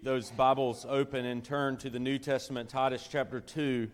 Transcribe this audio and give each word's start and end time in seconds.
those 0.00 0.30
Bibles 0.30 0.86
open 0.88 1.26
and 1.26 1.42
turn 1.42 1.76
to 1.78 1.90
the 1.90 1.98
New 1.98 2.18
Testament, 2.18 2.68
Titus 2.68 3.08
chapter 3.10 3.40
2. 3.40 3.90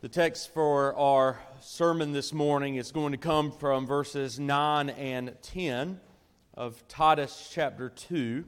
The 0.00 0.08
text 0.08 0.52
for 0.52 0.96
our 0.96 1.38
sermon 1.60 2.12
this 2.12 2.32
morning 2.32 2.74
is 2.74 2.90
going 2.90 3.12
to 3.12 3.18
come 3.18 3.52
from 3.52 3.86
verses 3.86 4.40
9 4.40 4.90
and 4.90 5.36
10 5.42 6.00
of 6.54 6.86
Titus 6.88 7.50
chapter 7.52 7.88
2. 7.88 8.44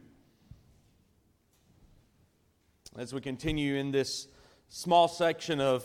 As 2.99 3.15
we 3.15 3.21
continue 3.21 3.77
in 3.77 3.93
this 3.93 4.27
small 4.69 5.07
section 5.07 5.61
of 5.61 5.85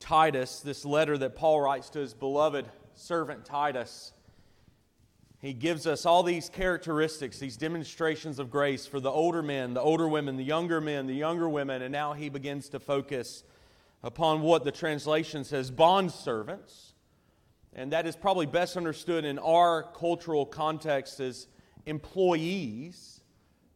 Titus, 0.00 0.60
this 0.60 0.86
letter 0.86 1.18
that 1.18 1.36
Paul 1.36 1.60
writes 1.60 1.90
to 1.90 1.98
his 1.98 2.14
beloved 2.14 2.66
servant 2.94 3.44
Titus, 3.44 4.14
he 5.46 5.52
gives 5.52 5.86
us 5.86 6.04
all 6.04 6.24
these 6.24 6.48
characteristics, 6.48 7.38
these 7.38 7.56
demonstrations 7.56 8.40
of 8.40 8.50
grace 8.50 8.84
for 8.84 8.98
the 8.98 9.10
older 9.10 9.42
men, 9.42 9.74
the 9.74 9.80
older 9.80 10.08
women, 10.08 10.36
the 10.36 10.44
younger 10.44 10.80
men, 10.80 11.06
the 11.06 11.14
younger 11.14 11.48
women, 11.48 11.82
and 11.82 11.92
now 11.92 12.14
he 12.14 12.28
begins 12.28 12.68
to 12.70 12.80
focus 12.80 13.44
upon 14.02 14.40
what 14.40 14.64
the 14.64 14.72
translation 14.72 15.44
says 15.44 15.70
bond 15.70 16.10
servants. 16.10 16.94
And 17.72 17.92
that 17.92 18.08
is 18.08 18.16
probably 18.16 18.46
best 18.46 18.76
understood 18.76 19.24
in 19.24 19.38
our 19.38 19.84
cultural 19.84 20.46
context 20.46 21.20
as 21.20 21.46
employees. 21.86 23.20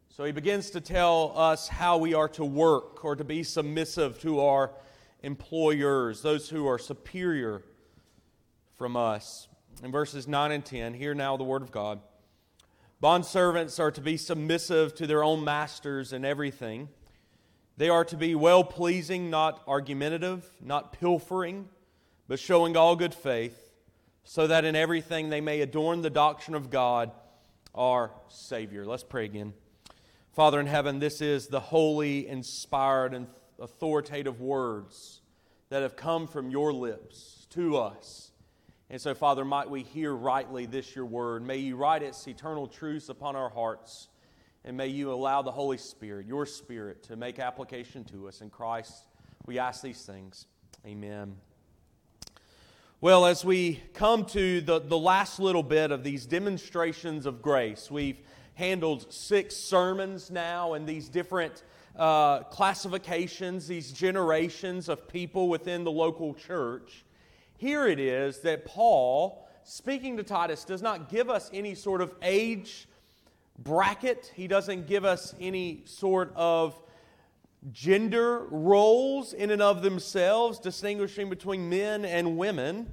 So 0.08 0.24
he 0.24 0.32
begins 0.32 0.70
to 0.70 0.80
tell 0.80 1.32
us 1.36 1.68
how 1.68 1.98
we 1.98 2.14
are 2.14 2.28
to 2.30 2.44
work 2.44 3.04
or 3.04 3.14
to 3.14 3.22
be 3.22 3.44
submissive 3.44 4.20
to 4.22 4.40
our 4.40 4.72
employers, 5.22 6.20
those 6.20 6.48
who 6.48 6.66
are 6.66 6.80
superior 6.80 7.62
from 8.76 8.96
us 8.96 9.46
in 9.82 9.90
verses 9.90 10.28
9 10.28 10.52
and 10.52 10.64
10. 10.64 10.94
Hear 10.94 11.14
now 11.14 11.36
the 11.36 11.44
word 11.44 11.62
of 11.62 11.70
God. 11.70 12.00
Bondservants 13.02 13.80
are 13.80 13.90
to 13.90 14.00
be 14.00 14.16
submissive 14.16 14.94
to 14.96 15.06
their 15.06 15.24
own 15.24 15.42
masters 15.42 16.12
in 16.12 16.24
everything. 16.24 16.88
They 17.76 17.88
are 17.88 18.04
to 18.04 18.16
be 18.16 18.34
well 18.34 18.62
pleasing, 18.62 19.30
not 19.30 19.62
argumentative, 19.66 20.48
not 20.60 20.92
pilfering, 20.92 21.68
but 22.28 22.38
showing 22.38 22.76
all 22.76 22.94
good 22.94 23.14
faith, 23.14 23.72
so 24.22 24.46
that 24.46 24.66
in 24.66 24.76
everything 24.76 25.30
they 25.30 25.40
may 25.40 25.62
adorn 25.62 26.02
the 26.02 26.10
doctrine 26.10 26.54
of 26.54 26.70
God, 26.70 27.10
our 27.74 28.10
Savior. 28.28 28.84
Let's 28.84 29.02
pray 29.02 29.24
again. 29.24 29.54
Father 30.32 30.60
in 30.60 30.66
heaven, 30.66 30.98
this 30.98 31.20
is 31.20 31.46
the 31.46 31.60
holy, 31.60 32.28
inspired, 32.28 33.14
and 33.14 33.26
authoritative 33.58 34.40
words 34.40 35.22
that 35.70 35.82
have 35.82 35.96
come 35.96 36.26
from 36.26 36.50
your 36.50 36.72
lips 36.72 37.46
to 37.50 37.76
us. 37.76 38.29
And 38.92 39.00
so, 39.00 39.14
Father, 39.14 39.44
might 39.44 39.70
we 39.70 39.84
hear 39.84 40.12
rightly 40.12 40.66
this 40.66 40.96
your 40.96 41.06
word. 41.06 41.46
May 41.46 41.58
you 41.58 41.76
write 41.76 42.02
its 42.02 42.26
eternal 42.26 42.66
truths 42.66 43.08
upon 43.08 43.36
our 43.36 43.48
hearts. 43.48 44.08
And 44.64 44.76
may 44.76 44.88
you 44.88 45.12
allow 45.12 45.42
the 45.42 45.52
Holy 45.52 45.78
Spirit, 45.78 46.26
your 46.26 46.44
Spirit, 46.44 47.04
to 47.04 47.14
make 47.14 47.38
application 47.38 48.02
to 48.06 48.26
us. 48.26 48.40
In 48.40 48.50
Christ, 48.50 49.06
we 49.46 49.60
ask 49.60 49.80
these 49.80 50.02
things. 50.02 50.46
Amen. 50.84 51.36
Well, 53.00 53.26
as 53.26 53.44
we 53.44 53.80
come 53.94 54.24
to 54.26 54.60
the, 54.60 54.80
the 54.80 54.98
last 54.98 55.38
little 55.38 55.62
bit 55.62 55.92
of 55.92 56.02
these 56.02 56.26
demonstrations 56.26 57.26
of 57.26 57.40
grace, 57.40 57.92
we've 57.92 58.18
handled 58.54 59.12
six 59.12 59.56
sermons 59.56 60.32
now 60.32 60.74
and 60.74 60.86
these 60.86 61.08
different 61.08 61.62
uh, 61.96 62.40
classifications, 62.40 63.68
these 63.68 63.92
generations 63.92 64.88
of 64.88 65.06
people 65.06 65.48
within 65.48 65.84
the 65.84 65.92
local 65.92 66.34
church. 66.34 67.04
Here 67.60 67.86
it 67.86 68.00
is 68.00 68.38
that 68.38 68.64
Paul, 68.64 69.46
speaking 69.64 70.16
to 70.16 70.22
Titus, 70.22 70.64
does 70.64 70.80
not 70.80 71.10
give 71.10 71.28
us 71.28 71.50
any 71.52 71.74
sort 71.74 72.00
of 72.00 72.14
age 72.22 72.88
bracket. 73.58 74.32
He 74.34 74.48
doesn't 74.48 74.86
give 74.86 75.04
us 75.04 75.34
any 75.38 75.82
sort 75.84 76.32
of 76.34 76.74
gender 77.70 78.46
roles 78.50 79.34
in 79.34 79.50
and 79.50 79.60
of 79.60 79.82
themselves, 79.82 80.58
distinguishing 80.58 81.28
between 81.28 81.68
men 81.68 82.06
and 82.06 82.38
women. 82.38 82.90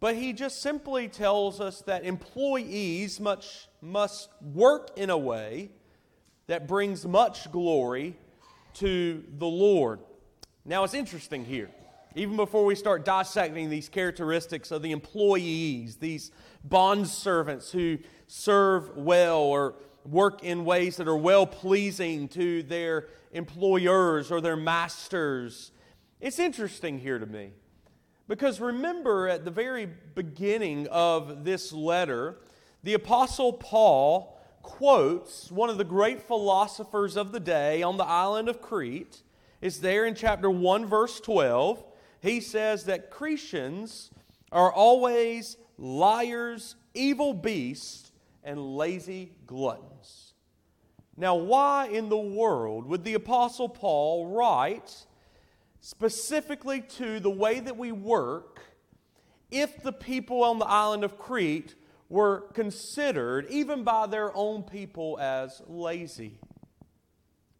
But 0.00 0.16
he 0.16 0.32
just 0.32 0.62
simply 0.62 1.08
tells 1.08 1.60
us 1.60 1.82
that 1.82 2.06
employees 2.06 3.20
much, 3.20 3.68
must 3.82 4.30
work 4.40 4.88
in 4.96 5.10
a 5.10 5.18
way 5.18 5.68
that 6.46 6.66
brings 6.66 7.04
much 7.04 7.52
glory 7.52 8.16
to 8.76 9.22
the 9.36 9.46
Lord. 9.46 10.00
Now, 10.64 10.84
it's 10.84 10.94
interesting 10.94 11.44
here 11.44 11.68
even 12.14 12.36
before 12.36 12.64
we 12.64 12.74
start 12.74 13.04
dissecting 13.04 13.70
these 13.70 13.88
characteristics 13.88 14.70
of 14.70 14.82
the 14.82 14.92
employees, 14.92 15.96
these 15.96 16.30
bond 16.64 17.06
servants 17.06 17.70
who 17.70 17.98
serve 18.26 18.96
well 18.96 19.40
or 19.40 19.74
work 20.04 20.42
in 20.42 20.64
ways 20.64 20.96
that 20.96 21.06
are 21.06 21.16
well 21.16 21.46
pleasing 21.46 22.28
to 22.28 22.62
their 22.64 23.08
employers 23.32 24.30
or 24.30 24.40
their 24.40 24.56
masters. 24.56 25.70
It's 26.20 26.38
interesting 26.38 26.98
here 26.98 27.18
to 27.18 27.26
me 27.26 27.50
because 28.26 28.60
remember 28.60 29.28
at 29.28 29.44
the 29.44 29.50
very 29.50 29.86
beginning 30.14 30.86
of 30.88 31.44
this 31.44 31.72
letter, 31.72 32.38
the 32.82 32.94
Apostle 32.94 33.52
Paul 33.52 34.38
quotes 34.62 35.50
one 35.50 35.70
of 35.70 35.78
the 35.78 35.84
great 35.84 36.20
philosophers 36.22 37.16
of 37.16 37.32
the 37.32 37.40
day 37.40 37.82
on 37.82 37.96
the 37.96 38.04
island 38.04 38.48
of 38.48 38.60
Crete. 38.60 39.22
It's 39.60 39.78
there 39.78 40.04
in 40.04 40.14
chapter 40.14 40.50
1, 40.50 40.86
verse 40.86 41.20
12 41.20 41.84
he 42.20 42.40
says 42.40 42.84
that 42.84 43.10
Cretans 43.10 44.10
are 44.50 44.72
always 44.72 45.56
liars, 45.76 46.76
evil 46.94 47.34
beasts, 47.34 48.12
and 48.42 48.76
lazy 48.76 49.32
gluttons. 49.46 50.32
Now, 51.16 51.34
why 51.34 51.88
in 51.88 52.08
the 52.08 52.16
world 52.16 52.86
would 52.86 53.04
the 53.04 53.14
Apostle 53.14 53.68
Paul 53.68 54.28
write 54.28 55.06
specifically 55.80 56.80
to 56.80 57.20
the 57.20 57.30
way 57.30 57.60
that 57.60 57.76
we 57.76 57.92
work 57.92 58.60
if 59.50 59.82
the 59.82 59.92
people 59.92 60.42
on 60.44 60.58
the 60.58 60.66
island 60.66 61.04
of 61.04 61.18
Crete 61.18 61.74
were 62.08 62.42
considered, 62.54 63.46
even 63.50 63.84
by 63.84 64.06
their 64.06 64.34
own 64.36 64.62
people, 64.62 65.18
as 65.20 65.60
lazy? 65.66 66.38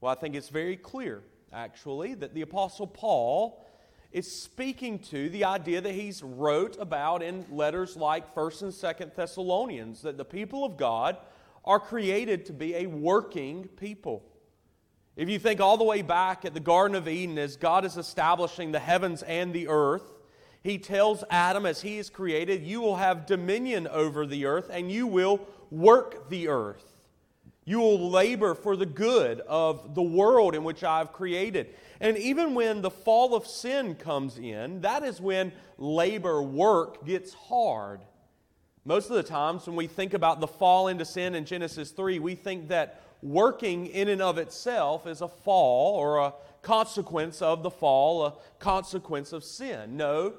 Well, 0.01 0.13
I 0.13 0.15
think 0.15 0.35
it's 0.35 0.49
very 0.49 0.77
clear, 0.77 1.23
actually, 1.53 2.15
that 2.15 2.35
the 2.35 2.43
Apostle 2.43 2.87
Paul 2.87 3.65
is 4.11 4.31
speaking 4.31 4.99
to 4.99 5.29
the 5.29 5.45
idea 5.45 5.81
that 5.81 5.93
he's 5.93 6.23
wrote 6.23 6.77
about 6.81 7.23
in 7.23 7.45
letters 7.51 7.97
like 7.97 8.35
1st 8.35 8.63
and 8.63 8.73
2nd 8.73 9.15
Thessalonians 9.15 10.03
that 10.03 10.17
the 10.17 10.25
people 10.25 10.65
of 10.65 10.77
God 10.77 11.19
are 11.65 11.79
created 11.79 12.47
to 12.47 12.53
be 12.53 12.75
a 12.75 12.87
working 12.87 13.69
people. 13.77 14.25
If 15.17 15.29
you 15.29 15.39
think 15.39 15.61
all 15.61 15.77
the 15.77 15.85
way 15.85 16.03
back 16.03 16.45
at 16.45 16.55
the 16.55 16.61
Garden 16.61 16.97
of 16.97 17.09
Eden 17.09 17.39
as 17.39 17.57
God 17.57 17.85
is 17.85 17.97
establishing 17.97 18.73
the 18.73 18.79
heavens 18.79 19.23
and 19.23 19.53
the 19.53 19.69
earth, 19.69 20.15
he 20.63 20.79
tells 20.79 21.25
Adam 21.29 21.67
as 21.67 21.83
he 21.83 21.99
is 21.99 22.09
created, 22.09 22.63
you 22.63 22.81
will 22.81 22.97
have 22.97 23.27
dominion 23.27 23.87
over 23.89 24.27
the 24.27 24.47
earth 24.47 24.71
and 24.73 24.91
you 24.91 25.07
will 25.07 25.47
work 25.71 26.29
the 26.31 26.49
earth. 26.49 26.98
You 27.69 27.81
will 27.81 28.09
labor 28.09 28.55
for 28.55 28.77
the 28.77 28.87
good 28.87 29.41
of 29.41 29.95
the 29.95 30.03
world 30.03 30.55
in 30.55 30.65
which 30.65 30.83
I 30.83 31.01
have 31.01 31.13
created. 31.13 31.75
And 32.01 32.17
even 32.17 32.55
when 32.55 32.81
the 32.81 32.89
fall 32.89 33.35
of 33.35 33.47
sin 33.47 33.95
comes 33.95 34.39
in, 34.39 34.81
that 34.81 35.03
is 35.03 35.21
when 35.21 35.53
labor, 35.77 36.41
work 36.41 37.05
gets 37.05 37.35
hard. 37.35 38.01
Most 38.87 39.11
of 39.11 39.17
the 39.17 39.23
times 39.23 39.67
when 39.67 39.77
we 39.77 39.87
think 39.87 40.15
about 40.15 40.41
the 40.41 40.47
fall 40.47 40.89
into 40.89 41.05
sin 41.05 41.35
in 41.35 41.45
Genesis 41.45 41.91
3, 41.91 42.19
we 42.21 42.35
think 42.35 42.69
that 42.69 43.03
working 43.21 43.87
in 43.89 44.09
and 44.09 44.23
of 44.23 44.39
itself 44.39 45.07
is 45.07 45.21
a 45.21 45.29
fall 45.29 45.95
or 45.97 46.21
a 46.21 46.33
consequence 46.63 47.43
of 47.43 47.63
the 47.63 47.71
fall, 47.71 48.25
a 48.25 48.35
consequence 48.59 49.35
of 49.35 49.45
sin. 49.45 49.95
No, 49.95 50.33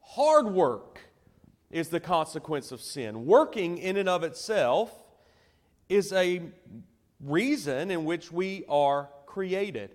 hard 0.00 0.46
work 0.46 0.98
is 1.70 1.90
the 1.90 2.00
consequence 2.00 2.72
of 2.72 2.80
sin. 2.80 3.26
Working 3.26 3.78
in 3.78 3.96
and 3.96 4.08
of 4.08 4.24
itself 4.24 5.03
is 5.88 6.12
a 6.12 6.42
reason 7.20 7.90
in 7.90 8.04
which 8.04 8.32
we 8.32 8.64
are 8.68 9.08
created. 9.26 9.90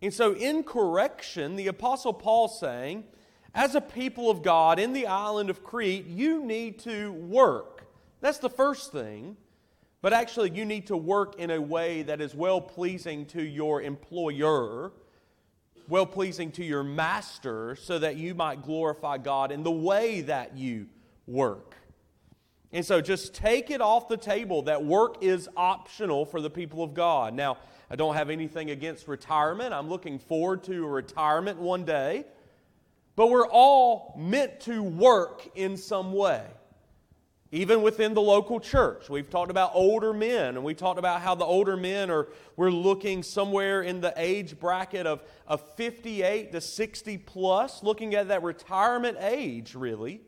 And 0.00 0.12
so, 0.12 0.34
in 0.34 0.64
correction, 0.64 1.56
the 1.56 1.68
Apostle 1.68 2.12
Paul 2.12 2.48
saying, 2.48 3.04
as 3.54 3.74
a 3.74 3.80
people 3.80 4.30
of 4.30 4.42
God 4.42 4.78
in 4.78 4.92
the 4.92 5.06
island 5.06 5.50
of 5.50 5.62
Crete, 5.62 6.06
you 6.06 6.44
need 6.44 6.78
to 6.80 7.12
work. 7.12 7.86
That's 8.20 8.38
the 8.38 8.50
first 8.50 8.92
thing. 8.92 9.36
But 10.00 10.12
actually, 10.12 10.50
you 10.50 10.64
need 10.64 10.88
to 10.88 10.96
work 10.96 11.38
in 11.38 11.50
a 11.50 11.60
way 11.60 12.02
that 12.02 12.20
is 12.20 12.34
well 12.34 12.60
pleasing 12.60 13.26
to 13.26 13.42
your 13.42 13.82
employer, 13.82 14.90
well 15.88 16.06
pleasing 16.06 16.50
to 16.52 16.64
your 16.64 16.82
master, 16.82 17.76
so 17.76 18.00
that 18.00 18.16
you 18.16 18.34
might 18.34 18.62
glorify 18.62 19.18
God 19.18 19.52
in 19.52 19.62
the 19.62 19.70
way 19.70 20.22
that 20.22 20.56
you 20.56 20.88
work. 21.26 21.76
And 22.72 22.84
so 22.86 23.00
just 23.02 23.34
take 23.34 23.70
it 23.70 23.80
off 23.82 24.08
the 24.08 24.16
table 24.16 24.62
that 24.62 24.82
work 24.84 25.22
is 25.22 25.48
optional 25.56 26.24
for 26.24 26.40
the 26.40 26.48
people 26.48 26.82
of 26.82 26.94
God. 26.94 27.34
Now, 27.34 27.58
I 27.90 27.96
don't 27.96 28.14
have 28.14 28.30
anything 28.30 28.70
against 28.70 29.08
retirement. 29.08 29.74
I'm 29.74 29.90
looking 29.90 30.18
forward 30.18 30.64
to 30.64 30.84
a 30.84 30.88
retirement 30.88 31.58
one 31.58 31.84
day. 31.84 32.24
But 33.14 33.28
we're 33.28 33.46
all 33.46 34.14
meant 34.18 34.60
to 34.60 34.82
work 34.82 35.46
in 35.54 35.76
some 35.76 36.14
way. 36.14 36.46
even 37.54 37.82
within 37.82 38.14
the 38.14 38.22
local 38.22 38.58
church. 38.58 39.10
We've 39.10 39.28
talked 39.28 39.50
about 39.50 39.72
older 39.74 40.14
men, 40.14 40.56
and 40.56 40.64
we 40.64 40.72
talked 40.72 40.98
about 40.98 41.20
how 41.20 41.34
the 41.34 41.44
older 41.44 41.76
men 41.76 42.10
are, 42.10 42.28
we're 42.56 42.70
looking 42.70 43.22
somewhere 43.22 43.82
in 43.82 44.00
the 44.00 44.14
age 44.16 44.58
bracket 44.58 45.06
of, 45.06 45.22
of 45.46 45.62
58 45.74 46.52
to 46.52 46.62
60 46.62 47.18
plus, 47.18 47.82
looking 47.82 48.14
at 48.14 48.28
that 48.28 48.42
retirement 48.42 49.18
age, 49.20 49.74
really. 49.74 50.22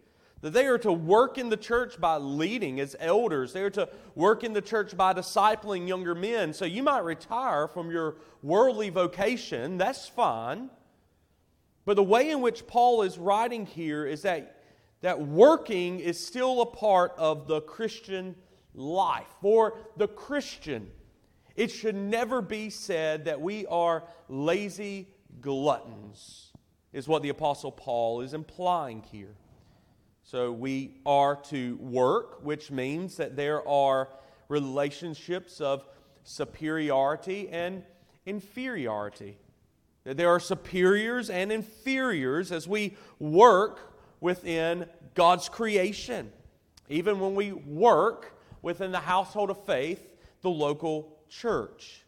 That 0.44 0.52
they 0.52 0.66
are 0.66 0.76
to 0.76 0.92
work 0.92 1.38
in 1.38 1.48
the 1.48 1.56
church 1.56 1.98
by 1.98 2.18
leading 2.18 2.78
as 2.78 2.94
elders. 3.00 3.54
They 3.54 3.62
are 3.62 3.70
to 3.70 3.88
work 4.14 4.44
in 4.44 4.52
the 4.52 4.60
church 4.60 4.94
by 4.94 5.14
discipling 5.14 5.88
younger 5.88 6.14
men. 6.14 6.52
So 6.52 6.66
you 6.66 6.82
might 6.82 7.02
retire 7.02 7.66
from 7.66 7.90
your 7.90 8.16
worldly 8.42 8.90
vocation, 8.90 9.78
that's 9.78 10.06
fine. 10.06 10.68
But 11.86 11.94
the 11.94 12.02
way 12.02 12.28
in 12.28 12.42
which 12.42 12.66
Paul 12.66 13.00
is 13.00 13.16
writing 13.16 13.64
here 13.64 14.04
is 14.04 14.20
that 14.20 14.60
that 15.00 15.18
working 15.18 15.98
is 15.98 16.22
still 16.22 16.60
a 16.60 16.66
part 16.66 17.14
of 17.16 17.48
the 17.48 17.62
Christian 17.62 18.36
life. 18.74 19.28
For 19.40 19.78
the 19.96 20.08
Christian, 20.08 20.90
it 21.56 21.70
should 21.70 21.94
never 21.94 22.42
be 22.42 22.68
said 22.68 23.24
that 23.24 23.40
we 23.40 23.64
are 23.64 24.04
lazy 24.28 25.08
gluttons, 25.40 26.52
is 26.92 27.08
what 27.08 27.22
the 27.22 27.30
Apostle 27.30 27.72
Paul 27.72 28.20
is 28.20 28.34
implying 28.34 29.02
here. 29.10 29.36
So 30.26 30.52
we 30.52 30.96
are 31.04 31.36
to 31.50 31.76
work, 31.76 32.42
which 32.42 32.70
means 32.70 33.18
that 33.18 33.36
there 33.36 33.66
are 33.68 34.08
relationships 34.48 35.60
of 35.60 35.84
superiority 36.22 37.50
and 37.50 37.82
inferiority. 38.24 39.36
That 40.04 40.16
there 40.16 40.30
are 40.30 40.40
superiors 40.40 41.28
and 41.28 41.52
inferiors 41.52 42.52
as 42.52 42.66
we 42.66 42.96
work 43.18 43.94
within 44.20 44.86
God's 45.14 45.50
creation. 45.50 46.32
Even 46.88 47.20
when 47.20 47.34
we 47.34 47.52
work 47.52 48.34
within 48.62 48.92
the 48.92 49.00
household 49.00 49.50
of 49.50 49.62
faith, 49.66 50.02
the 50.40 50.48
local 50.50 51.18
church. 51.28 52.02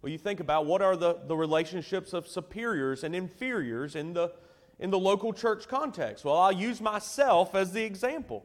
Well, 0.00 0.10
you 0.10 0.18
think 0.18 0.40
about 0.40 0.64
what 0.64 0.80
are 0.80 0.96
the, 0.96 1.18
the 1.26 1.36
relationships 1.36 2.14
of 2.14 2.26
superiors 2.26 3.04
and 3.04 3.14
inferiors 3.14 3.94
in 3.94 4.14
the, 4.14 4.32
in 4.78 4.90
the 4.90 4.98
local 4.98 5.32
church 5.32 5.68
context? 5.68 6.24
Well, 6.24 6.36
I'll 6.36 6.52
use 6.52 6.80
myself 6.80 7.54
as 7.54 7.72
the 7.72 7.82
example. 7.82 8.44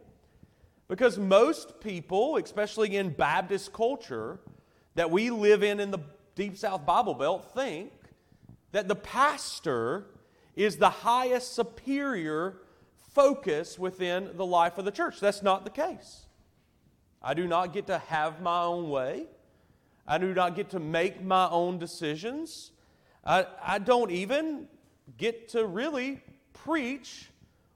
Because 0.87 1.17
most 1.17 1.79
people, 1.79 2.37
especially 2.37 2.97
in 2.97 3.09
Baptist 3.09 3.73
culture 3.73 4.39
that 4.95 5.09
we 5.09 5.29
live 5.29 5.63
in 5.63 5.79
in 5.79 5.91
the 5.91 5.99
Deep 6.35 6.57
South 6.57 6.85
Bible 6.85 7.13
Belt, 7.13 7.51
think 7.53 7.91
that 8.71 8.87
the 8.87 8.95
pastor 8.95 10.05
is 10.55 10.77
the 10.77 10.89
highest 10.89 11.53
superior 11.55 12.57
focus 13.13 13.77
within 13.79 14.31
the 14.35 14.45
life 14.45 14.77
of 14.77 14.85
the 14.85 14.91
church. 14.91 15.19
That's 15.19 15.43
not 15.43 15.63
the 15.63 15.69
case. 15.69 16.25
I 17.21 17.33
do 17.33 17.47
not 17.47 17.73
get 17.73 17.87
to 17.87 17.99
have 17.99 18.41
my 18.41 18.63
own 18.63 18.89
way. 18.89 19.27
I 20.05 20.17
do 20.17 20.33
not 20.33 20.55
get 20.55 20.71
to 20.71 20.79
make 20.79 21.23
my 21.23 21.47
own 21.49 21.79
decisions. 21.79 22.71
I, 23.23 23.45
I 23.63 23.79
don't 23.79 24.11
even 24.11 24.67
get 25.17 25.49
to 25.49 25.65
really 25.65 26.21
preach 26.53 27.29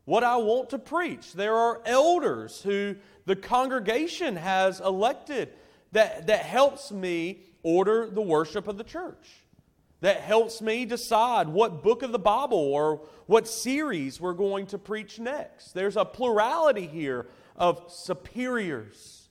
what 0.06 0.24
I 0.24 0.38
want 0.38 0.69
to 0.71 0.79
preach. 0.79 1.33
There 1.33 1.56
are 1.56 1.81
elders 1.85 2.62
who 2.62 2.95
the 3.25 3.35
congregation 3.35 4.35
has 4.35 4.79
elected 4.79 5.50
that, 5.91 6.27
that 6.27 6.41
helps 6.41 6.91
me 6.91 7.41
order 7.63 8.09
the 8.09 8.21
worship 8.21 8.68
of 8.68 8.77
the 8.77 8.83
church 8.83 9.44
that 10.01 10.21
helps 10.21 10.62
me 10.62 10.85
decide 10.85 11.47
what 11.47 11.81
book 11.81 12.03
of 12.03 12.12
the 12.12 12.19
Bible 12.19 12.57
or 12.57 13.01
what 13.25 13.47
series 13.47 14.21
we're 14.21 14.33
going 14.33 14.68
to 14.68 14.77
preach 14.77 15.19
next. 15.19 15.71
There's 15.71 15.97
a 15.97 16.06
plurality 16.06 16.85
here 16.85 17.27
of 17.56 17.83
superiors. 17.88 19.29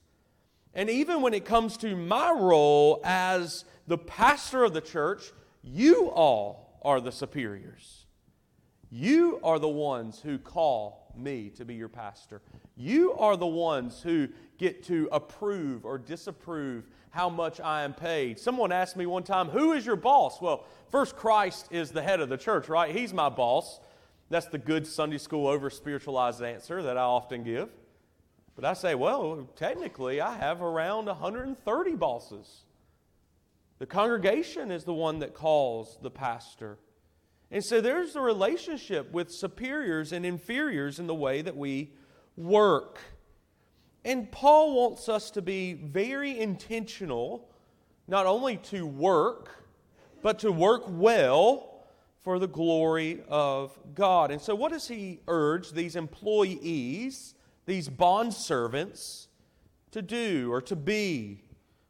And 0.75 0.91
even 0.91 1.23
when 1.23 1.35
it 1.35 1.45
comes 1.45 1.77
to 1.79 1.97
my 1.97 2.33
role 2.33 3.01
as 3.05 3.65
the 3.87 3.97
pastor 3.97 4.65
of 4.65 4.75
the 4.75 4.81
church, 4.81 5.33
you 5.63 6.11
all 6.11 6.66
are 6.87 7.01
the 7.01 7.11
superiors. 7.11 8.07
You 8.91 9.41
are 9.43 9.59
the 9.59 9.69
ones 9.69 10.21
who 10.21 10.39
call 10.39 11.13
me 11.17 11.51
to 11.57 11.65
be 11.65 11.75
your 11.75 11.89
pastor. 11.89 12.41
You 12.77 13.13
are 13.15 13.37
the 13.37 13.47
ones 13.47 14.03
who 14.03 14.29
get 14.57 14.85
to 14.85 15.09
approve 15.11 15.85
or 15.85 15.99
disapprove 15.99 16.87
how 17.11 17.29
much 17.29 17.61
I 17.61 17.83
am 17.83 17.93
paid. 17.93 18.39
Someone 18.39 18.71
asked 18.71 18.97
me 18.97 19.05
one 19.05 19.25
time, 19.25 19.49
Who 19.49 19.73
is 19.73 19.85
your 19.85 19.97
boss? 19.97 20.41
Well, 20.41 20.65
first, 20.89 21.17
Christ 21.17 21.67
is 21.73 21.91
the 21.91 22.03
head 22.03 22.21
of 22.21 22.29
the 22.29 22.37
church, 22.37 22.69
right? 22.69 22.95
He's 22.95 23.13
my 23.13 23.31
boss. 23.31 23.81
That's 24.31 24.47
the 24.47 24.59
good 24.59 24.87
Sunday 24.87 25.19
school 25.19 25.49
over 25.49 25.69
spiritualized 25.71 26.41
answer 26.41 26.85
that 26.85 26.97
I 26.97 27.03
often 27.03 27.43
give. 27.43 27.71
But 28.55 28.65
I 28.65 28.75
say, 28.75 28.95
Well, 28.95 29.49
technically, 29.57 30.21
I 30.21 30.37
have 30.37 30.63
around 30.63 31.07
130 31.07 31.97
bosses. 31.97 32.66
The 33.79 33.87
congregation 33.87 34.71
is 34.71 34.85
the 34.85 34.95
one 34.95 35.19
that 35.19 35.35
calls 35.35 35.99
the 36.01 36.11
pastor. 36.11 36.79
And 37.51 37.65
so 37.65 37.81
there's 37.81 38.17
a 38.17 38.21
relationship 38.21 39.13
with 39.13 39.31
superiors 39.31 40.13
and 40.13 40.25
inferiors 40.25 40.99
in 40.99 41.07
the 41.07 41.15
way 41.15 41.43
that 41.43 41.57
we 41.57 41.93
work. 42.37 42.99
And 44.05 44.31
Paul 44.31 44.75
wants 44.75 45.09
us 45.09 45.31
to 45.33 45.43
be 45.43 45.75
very 45.75 46.39
intentional, 46.39 47.49
not 48.09 48.27
only 48.27 48.57
to 48.59 48.87
work, 48.87 49.65
but 50.23 50.39
to 50.41 50.51
work 50.51 50.85
well 50.87 51.85
for 52.23 52.39
the 52.39 52.49
glory 52.49 53.23
of 53.29 53.79
God. 53.95 54.31
And 54.31 54.41
so, 54.41 54.55
what 54.55 54.73
does 54.73 54.89
he 54.89 55.21
urge 55.29 55.73
these 55.73 55.95
employees, 55.95 57.35
these 57.67 57.89
bond 57.89 58.35
servants, 58.35 59.29
to 59.93 60.03
do 60.03 60.53
or 60.53 60.61
to 60.63 60.75
be? 60.75 61.46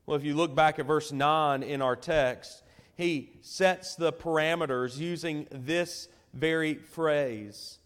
Well, 0.06 0.17
if 0.17 0.25
you 0.25 0.35
look 0.35 0.55
back 0.55 0.79
at 0.79 0.87
verse 0.87 1.11
9 1.11 1.64
in 1.64 1.82
our 1.82 1.97
text, 1.97 2.62
he 2.97 3.32
sets 3.43 3.97
the 3.97 4.12
parameters 4.12 4.99
using 4.99 5.49
this 5.50 6.08
very 6.32 6.75
phrase. 6.75 7.79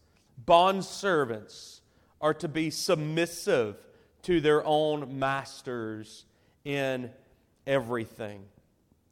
Bond 0.44 0.84
servants 0.84 1.80
are 2.20 2.34
to 2.34 2.48
be 2.48 2.68
submissive 2.68 3.76
to 4.22 4.40
their 4.42 4.64
own 4.66 5.18
masters 5.18 6.26
in 6.64 7.10
everything. 7.66 8.44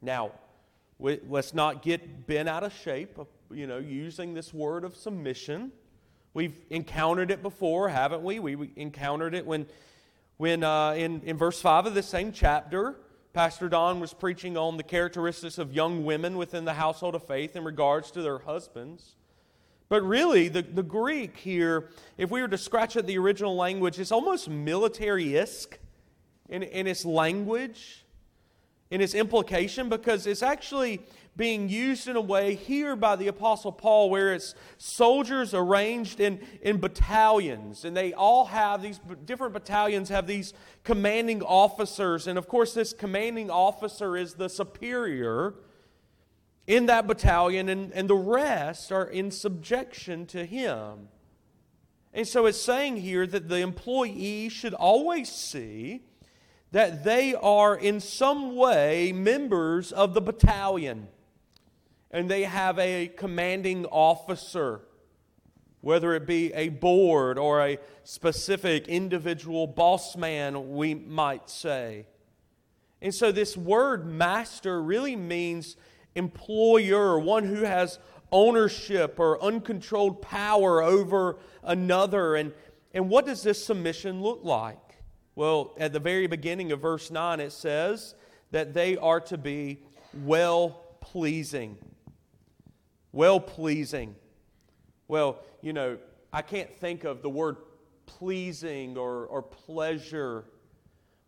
Now, 0.03 0.31
we, 0.99 1.19
let's 1.27 1.53
not 1.55 1.81
get 1.81 2.27
bent 2.27 2.47
out 2.47 2.63
of 2.63 2.73
shape, 2.73 3.17
of, 3.17 3.27
you 3.49 3.65
know, 3.65 3.79
using 3.79 4.35
this 4.35 4.53
word 4.53 4.83
of 4.83 4.95
submission. 4.95 5.71
We've 6.35 6.61
encountered 6.69 7.31
it 7.31 7.41
before, 7.41 7.89
haven't? 7.89 8.21
We, 8.21 8.39
we 8.39 8.69
encountered 8.75 9.33
it 9.33 9.47
when, 9.47 9.65
when 10.39 10.63
uh, 10.63 10.91
in, 10.91 11.21
in 11.25 11.37
verse 11.37 11.59
5 11.59 11.87
of 11.87 11.93
the 11.93 12.01
same 12.01 12.31
chapter, 12.31 12.95
Pastor 13.33 13.67
Don 13.67 13.99
was 13.99 14.13
preaching 14.13 14.55
on 14.55 14.77
the 14.77 14.83
characteristics 14.83 15.57
of 15.57 15.73
young 15.73 16.05
women 16.05 16.37
within 16.37 16.63
the 16.63 16.75
household 16.75 17.13
of 17.13 17.27
faith 17.27 17.57
in 17.57 17.65
regards 17.65 18.09
to 18.11 18.21
their 18.21 18.39
husbands. 18.39 19.17
But 19.89 20.01
really, 20.01 20.47
the, 20.47 20.61
the 20.61 20.81
Greek 20.81 21.35
here, 21.35 21.89
if 22.17 22.31
we 22.31 22.41
were 22.41 22.47
to 22.47 22.57
scratch 22.57 22.95
at 22.95 23.05
the 23.05 23.17
original 23.17 23.57
language, 23.57 23.99
it's 23.99 24.13
almost 24.13 24.47
military 24.47 25.37
esque 25.37 25.77
in, 26.47 26.63
in 26.63 26.87
its 26.87 27.03
language, 27.03 28.05
in 28.91 29.01
its 29.01 29.15
implication, 29.15 29.89
because 29.89 30.25
it's 30.25 30.41
actually 30.41 31.01
being 31.39 31.69
used 31.69 32.09
in 32.09 32.17
a 32.17 32.21
way 32.21 32.53
here 32.53 32.97
by 32.97 33.15
the 33.15 33.29
Apostle 33.29 33.71
Paul 33.71 34.09
where 34.09 34.33
it's 34.33 34.53
soldiers 34.77 35.53
arranged 35.53 36.19
in, 36.19 36.45
in 36.61 36.81
battalions. 36.81 37.85
And 37.85 37.95
they 37.95 38.11
all 38.13 38.43
have 38.43 38.81
these 38.81 38.99
different 39.23 39.53
battalions 39.53 40.09
have 40.09 40.27
these 40.27 40.53
commanding 40.83 41.41
officers. 41.41 42.27
And 42.27 42.37
of 42.37 42.49
course, 42.49 42.73
this 42.73 42.91
commanding 42.91 43.49
officer 43.49 44.17
is 44.17 44.33
the 44.33 44.49
superior 44.49 45.55
in 46.67 46.87
that 46.87 47.07
battalion, 47.07 47.69
and, 47.69 47.93
and 47.93 48.09
the 48.09 48.15
rest 48.15 48.91
are 48.91 49.05
in 49.05 49.31
subjection 49.31 50.25
to 50.27 50.45
him. 50.45 51.07
And 52.13 52.27
so 52.27 52.47
it's 52.47 52.61
saying 52.61 52.97
here 52.97 53.25
that 53.25 53.47
the 53.47 53.59
employee 53.59 54.49
should 54.49 54.73
always 54.73 55.29
see 55.29 56.03
that 56.71 57.05
they 57.05 57.33
are 57.33 57.77
in 57.77 58.01
some 58.01 58.57
way 58.57 59.13
members 59.13 59.93
of 59.93 60.13
the 60.13 60.21
battalion 60.21 61.07
and 62.11 62.29
they 62.29 62.43
have 62.43 62.79
a 62.79 63.07
commanding 63.07 63.85
officer, 63.85 64.81
whether 65.81 66.13
it 66.13 66.25
be 66.25 66.51
a 66.53 66.69
board 66.69 67.37
or 67.37 67.61
a 67.61 67.77
specific 68.03 68.87
individual 68.87 69.67
boss 69.67 70.15
man, 70.15 70.75
we 70.75 70.95
might 70.95 71.49
say. 71.49 72.05
And 73.01 73.13
so 73.13 73.31
this 73.31 73.55
word 73.55 74.05
master 74.05 74.81
really 74.81 75.15
means 75.15 75.77
employer, 76.15 77.17
one 77.17 77.45
who 77.45 77.63
has 77.63 77.99
ownership 78.31 79.19
or 79.19 79.41
uncontrolled 79.41 80.21
power 80.21 80.81
over 80.81 81.37
another. 81.63 82.35
And, 82.35 82.53
and 82.93 83.09
what 83.09 83.25
does 83.25 83.43
this 83.43 83.63
submission 83.63 84.21
look 84.21 84.41
like? 84.43 84.77
Well, 85.35 85.73
at 85.77 85.93
the 85.93 85.99
very 85.99 86.27
beginning 86.27 86.71
of 86.71 86.81
verse 86.81 87.09
9, 87.11 87.39
it 87.39 87.51
says 87.51 88.15
that 88.51 88.73
they 88.73 88.97
are 88.97 89.21
to 89.21 89.37
be 89.37 89.79
well 90.13 90.97
pleasing. 90.99 91.77
Well 93.11 93.39
pleasing. 93.39 94.15
Well, 95.07 95.39
you 95.61 95.73
know, 95.73 95.97
I 96.31 96.41
can't 96.41 96.73
think 96.79 97.03
of 97.03 97.21
the 97.21 97.29
word 97.29 97.57
pleasing 98.05 98.97
or, 98.97 99.25
or 99.25 99.41
pleasure 99.41 100.45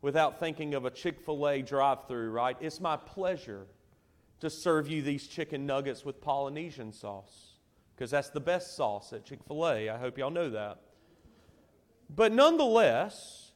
without 0.01 0.39
thinking 0.39 0.73
of 0.73 0.85
a 0.85 0.91
Chick 0.91 1.21
fil 1.25 1.47
A 1.47 1.61
drive 1.61 2.07
through, 2.07 2.31
right? 2.31 2.57
It's 2.59 2.79
my 2.79 2.97
pleasure 2.97 3.65
to 4.39 4.49
serve 4.49 4.89
you 4.89 5.01
these 5.01 5.27
chicken 5.27 5.65
nuggets 5.65 6.03
with 6.03 6.21
Polynesian 6.21 6.91
sauce 6.91 7.53
because 7.95 8.11
that's 8.11 8.29
the 8.29 8.39
best 8.39 8.75
sauce 8.75 9.13
at 9.13 9.25
Chick 9.25 9.39
fil 9.47 9.67
A. 9.67 9.89
I 9.89 9.97
hope 9.97 10.17
y'all 10.17 10.31
know 10.31 10.49
that. 10.49 10.79
But 12.13 12.31
nonetheless, 12.31 13.51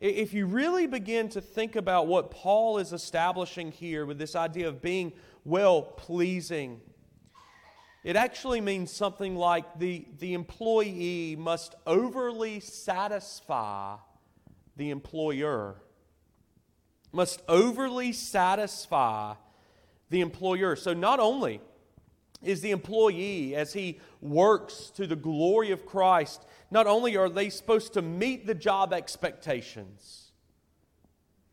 if 0.00 0.32
you 0.32 0.46
really 0.46 0.86
begin 0.86 1.28
to 1.30 1.40
think 1.40 1.74
about 1.74 2.06
what 2.06 2.30
Paul 2.30 2.78
is 2.78 2.92
establishing 2.92 3.72
here 3.72 4.06
with 4.06 4.18
this 4.18 4.36
idea 4.36 4.68
of 4.68 4.80
being 4.80 5.12
well 5.44 5.82
pleasing, 5.82 6.80
it 8.04 8.16
actually 8.16 8.60
means 8.60 8.90
something 8.90 9.36
like 9.36 9.78
the, 9.78 10.06
the 10.18 10.34
employee 10.34 11.36
must 11.36 11.74
overly 11.86 12.60
satisfy 12.60 13.96
the 14.76 14.90
employer. 14.90 15.76
Must 17.12 17.42
overly 17.48 18.12
satisfy 18.12 19.34
the 20.10 20.20
employer. 20.20 20.76
So 20.76 20.94
not 20.94 21.20
only 21.20 21.60
is 22.42 22.60
the 22.60 22.70
employee, 22.70 23.56
as 23.56 23.72
he 23.72 24.00
works 24.20 24.90
to 24.94 25.06
the 25.06 25.16
glory 25.16 25.72
of 25.72 25.84
Christ, 25.84 26.46
not 26.70 26.86
only 26.86 27.16
are 27.16 27.28
they 27.28 27.50
supposed 27.50 27.94
to 27.94 28.02
meet 28.02 28.46
the 28.46 28.54
job 28.54 28.92
expectations, 28.92 30.27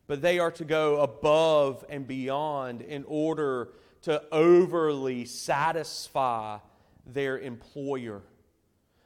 but 0.06 0.22
they 0.22 0.38
are 0.38 0.50
to 0.52 0.64
go 0.64 1.00
above 1.00 1.84
and 1.88 2.06
beyond 2.06 2.82
in 2.82 3.04
order 3.06 3.70
to 4.02 4.22
overly 4.32 5.24
satisfy 5.24 6.58
their 7.06 7.38
employer. 7.38 8.22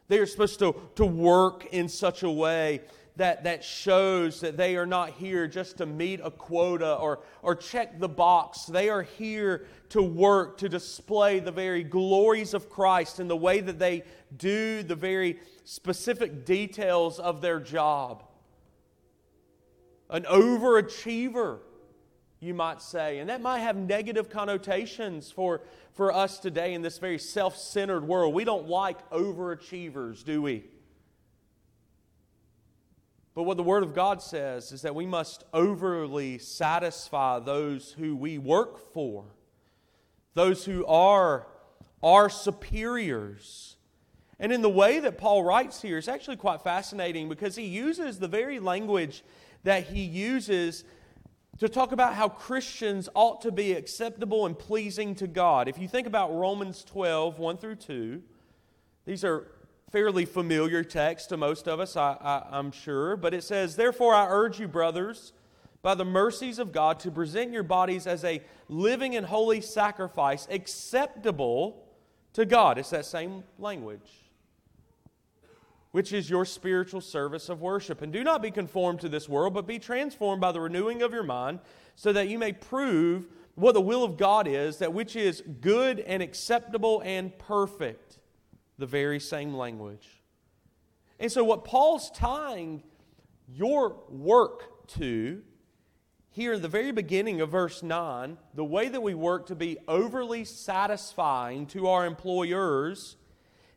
They 0.09 0.19
are 0.19 0.27
supposed 0.27 0.59
to, 0.59 0.75
to 0.97 1.07
work 1.07 1.67
in 1.73 1.89
such 1.89 2.23
a 2.23 2.31
way 2.31 2.81
that, 3.17 3.45
that 3.45 3.63
shows 3.63 4.41
that 4.41 4.57
they 4.57 4.77
are 4.77 4.87
not 4.87 5.11
here 5.11 5.47
just 5.47 5.77
to 5.79 5.87
meet 5.87 6.21
a 6.23 6.31
quota 6.31 6.95
or, 6.95 7.21
or 7.43 7.55
check 7.55 7.99
the 7.99 8.09
box. 8.09 8.65
They 8.65 8.89
are 8.89 9.03
here 9.03 9.67
to 9.91 10.03
work 10.03 10.59
to 10.59 10.69
display 10.69 11.39
the 11.39 11.53
very 11.53 11.85
glories 11.85 12.55
of 12.55 12.69
Christ 12.69 13.21
in 13.21 13.29
the 13.29 13.37
way 13.37 13.61
that 13.61 13.79
they 13.79 14.05
do 14.37 14.83
the 14.83 14.95
very 14.95 15.39
specific 15.65 16.45
details 16.45 17.19
of 17.19 17.41
their 17.41 17.61
job. 17.61 18.25
An 20.11 20.25
overachiever, 20.25 21.61
you 22.41 22.53
might 22.53 22.83
say. 22.83 23.19
And 23.19 23.31
that 23.31 23.41
might 23.41 23.61
have 23.61 23.77
negative 23.77 24.29
connotations 24.29 25.31
for, 25.31 25.63
for 25.95 26.13
us 26.13 26.39
today 26.39 26.75
in 26.75 26.83
this 26.83 26.99
very 26.99 27.19
self 27.19 27.57
centered 27.57 28.07
world. 28.07 28.35
We 28.35 28.45
don't 28.45 28.69
like 28.69 29.09
overachievers, 29.11 30.25
do 30.25 30.43
we? 30.43 30.65
But 33.35 33.45
what 33.45 33.57
the 33.57 33.63
Word 33.63 33.85
of 33.85 33.95
God 33.95 34.21
says 34.21 34.73
is 34.73 34.83
that 34.83 34.95
we 34.95 35.07
must 35.07 35.45
overly 35.55 36.39
satisfy 36.39 37.39
those 37.39 37.93
who 37.93 38.17
we 38.17 38.39
work 38.39 38.93
for, 38.93 39.25
those 40.35 40.65
who 40.65 40.85
are 40.87 41.47
our 42.03 42.29
superiors. 42.29 43.77
And 44.41 44.53
in 44.53 44.63
the 44.63 44.71
way 44.71 45.01
that 45.01 45.19
Paul 45.19 45.45
writes 45.45 45.81
here, 45.81 45.99
it's 45.99 46.09
actually 46.09 46.37
quite 46.37 46.63
fascinating 46.63 47.29
because 47.29 47.55
he 47.55 47.67
uses 47.67 48.19
the 48.19 48.29
very 48.29 48.59
language 48.59 49.23
that 49.65 49.85
he 49.85 50.03
uses 50.03 50.85
to 51.59 51.69
talk 51.69 51.93
about 51.93 52.15
how 52.15 52.29
Christians 52.29 53.09
ought 53.15 53.43
to 53.43 53.53
be 53.53 53.73
acceptable 53.73 54.47
and 54.47 54.59
pleasing 54.59 55.15
to 55.17 55.27
God. 55.27 55.69
If 55.69 55.79
you 55.79 55.89
think 55.89 56.07
about 56.07 56.35
Romans 56.35 56.83
12, 56.85 57.39
1 57.39 57.57
through 57.59 57.75
2, 57.77 58.23
these 59.05 59.25
are 59.25 59.47
fairly 59.91 60.25
familiar 60.25 60.83
texts 60.85 61.29
to 61.29 61.37
most 61.37 61.69
of 61.69 61.81
us, 61.81 61.97
I, 61.97 62.17
I, 62.21 62.59
I'm 62.59 62.73
sure. 62.73 63.17
But 63.17 63.35
it 63.35 63.45
says, 63.45 63.77
Therefore, 63.77 64.15
I 64.15 64.27
urge 64.29 64.59
you, 64.59 64.69
brothers, 64.69 65.33
by 65.83 65.95
the 65.95 66.05
mercies 66.05 66.59
of 66.59 66.73
God, 66.73 67.01
to 67.01 67.11
present 67.11 67.53
your 67.53 67.63
bodies 67.63 68.07
as 68.07 68.25
a 68.25 68.43
living 68.69 69.17
and 69.17 69.27
holy 69.27 69.61
sacrifice, 69.61 70.47
acceptable 70.51 71.85
to 72.35 72.47
God. 72.47 72.79
It's 72.79 72.91
that 72.91 73.05
same 73.05 73.45
language. 73.59 74.30
Which 75.93 76.13
is 76.13 76.31
your 76.31 76.45
spiritual 76.45 77.01
service 77.01 77.49
of 77.49 77.61
worship. 77.61 78.01
And 78.01 78.13
do 78.13 78.23
not 78.23 78.43
be 78.43 78.51
conformed 78.51 79.01
to 79.01 79.09
this 79.09 79.29
world, 79.29 79.55
but 79.55 79.67
be 79.67 79.79
transformed 79.79 80.41
by 80.41 80.53
the 80.53 80.61
renewing 80.61 81.03
of 81.03 81.13
your 81.13 81.25
mind, 81.25 81.61
so 81.97 82.13
that 82.13 82.29
you 82.29 82.39
may 82.39 82.53
prove 82.53 83.27
what 83.57 83.73
the 83.73 83.81
will 83.81 84.05
of 84.05 84.17
God 84.17 84.47
is, 84.47 84.79
that 84.79 84.95
which 84.95 85.17
is 85.17 85.43
good 85.61 86.01
and 86.01 86.23
acceptable 86.23 87.03
and 87.05 87.37
perfect 87.39 88.19
the 88.79 88.87
very 88.87 89.21
same 89.21 89.55
language. 89.55 90.23
And 91.19 91.31
so, 91.31 91.45
what 91.45 91.65
Paul's 91.65 92.11
tying 92.11 92.83
your 93.49 93.97
work 94.09 94.87
to 94.89 95.43
here 96.31 96.53
in 96.53 96.63
the 96.63 96.69
very 96.69 96.93
beginning 96.93 97.41
of 97.41 97.51
verse 97.51 97.83
9, 97.83 98.39
the 98.55 98.65
way 98.65 98.89
that 98.89 99.03
we 99.03 99.15
work 99.15 99.47
to 99.47 99.55
be 99.55 99.77
overly 99.89 100.45
satisfying 100.45 101.67
to 101.67 101.89
our 101.89 102.07
employers, 102.07 103.17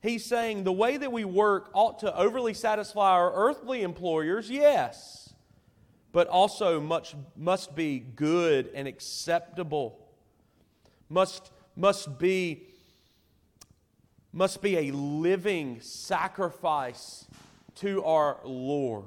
he's 0.03 0.23
saying 0.23 0.63
the 0.63 0.71
way 0.71 0.97
that 0.97 1.11
we 1.11 1.25
work 1.25 1.71
ought 1.73 1.99
to 1.99 2.15
overly 2.15 2.53
satisfy 2.53 3.13
our 3.13 3.33
earthly 3.33 3.81
employers, 3.81 4.51
yes, 4.51 5.33
but 6.11 6.27
also 6.27 6.79
much, 6.79 7.15
must 7.35 7.75
be 7.75 7.97
good 7.97 8.69
and 8.75 8.87
acceptable, 8.87 9.97
must, 11.09 11.51
must 11.75 12.19
be 12.19 12.67
must 14.35 14.63
be 14.63 14.89
a 14.89 14.91
living 14.91 15.79
sacrifice 15.79 17.27
to 17.75 18.03
our 18.03 18.39
Lord. 18.43 19.05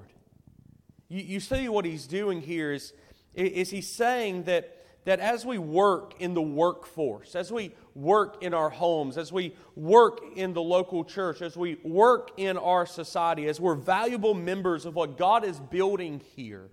You, 1.08 1.20
you 1.20 1.40
see 1.40 1.68
what 1.68 1.84
he's 1.84 2.06
doing 2.06 2.40
here 2.40 2.72
is, 2.72 2.92
is 3.34 3.70
he's 3.70 3.90
saying 3.90 4.44
that, 4.44 4.75
that 5.06 5.20
as 5.20 5.46
we 5.46 5.56
work 5.56 6.14
in 6.20 6.34
the 6.34 6.42
workforce, 6.42 7.36
as 7.36 7.52
we 7.52 7.72
work 7.94 8.42
in 8.42 8.52
our 8.52 8.68
homes, 8.68 9.16
as 9.16 9.32
we 9.32 9.54
work 9.76 10.20
in 10.34 10.52
the 10.52 10.60
local 10.60 11.04
church, 11.04 11.40
as 11.40 11.56
we 11.56 11.78
work 11.84 12.32
in 12.36 12.56
our 12.56 12.84
society, 12.84 13.46
as 13.46 13.60
we're 13.60 13.76
valuable 13.76 14.34
members 14.34 14.84
of 14.84 14.96
what 14.96 15.16
God 15.16 15.44
is 15.44 15.60
building 15.60 16.20
here, 16.34 16.70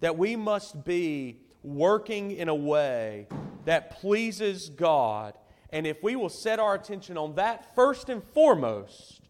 that 0.00 0.18
we 0.18 0.34
must 0.34 0.84
be 0.84 1.38
working 1.62 2.32
in 2.32 2.48
a 2.48 2.54
way 2.54 3.28
that 3.64 4.00
pleases 4.00 4.68
God. 4.68 5.34
And 5.70 5.86
if 5.86 6.02
we 6.02 6.16
will 6.16 6.28
set 6.28 6.58
our 6.58 6.74
attention 6.74 7.16
on 7.16 7.36
that 7.36 7.76
first 7.76 8.08
and 8.08 8.24
foremost, 8.24 9.20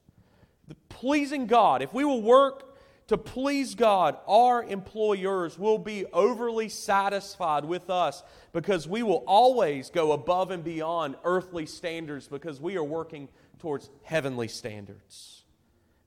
pleasing 0.89 1.47
God, 1.47 1.83
if 1.83 1.93
we 1.93 2.03
will 2.03 2.23
work 2.23 2.72
to 3.13 3.19
please 3.19 3.75
God, 3.75 4.17
our 4.27 4.65
employers 4.65 5.59
will 5.59 5.79
be 5.79 6.07
overly 6.07 6.69
satisfied 6.69 7.65
with 7.65 7.91
us 7.91 8.23
because 8.53 8.89
we 8.89 9.03
will 9.03 9.23
always 9.27 9.91
go 9.91 10.13
above 10.13 10.51
and 10.51 10.65
beyond 10.65 11.17
earthly 11.23 11.67
standards 11.67 12.27
because 12.27 12.61
we 12.61 12.77
are 12.77 12.85
working 12.85 13.29
towards 13.59 13.91
heavenly 14.03 14.49
standards. 14.49 15.45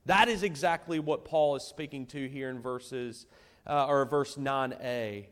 That 0.06 0.28
is 0.28 0.42
exactly 0.42 0.98
what 0.98 1.24
Paul 1.24 1.56
is 1.56 1.62
speaking 1.62 2.06
to 2.06 2.28
here 2.28 2.50
in 2.50 2.60
verses 2.60 3.26
uh, 3.66 3.86
or 3.86 4.04
verse 4.04 4.34
9a. 4.34 5.26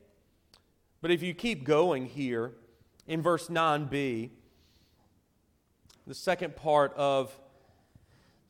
But 1.01 1.11
if 1.11 1.23
you 1.23 1.35
keep 1.35 1.65
going 1.65 2.07
here 2.07 2.53
in 3.07 3.21
verse 3.21 3.49
9b, 3.49 4.31
the 6.07 6.15
second 6.15 6.55
part 6.55 6.95
of 6.95 7.37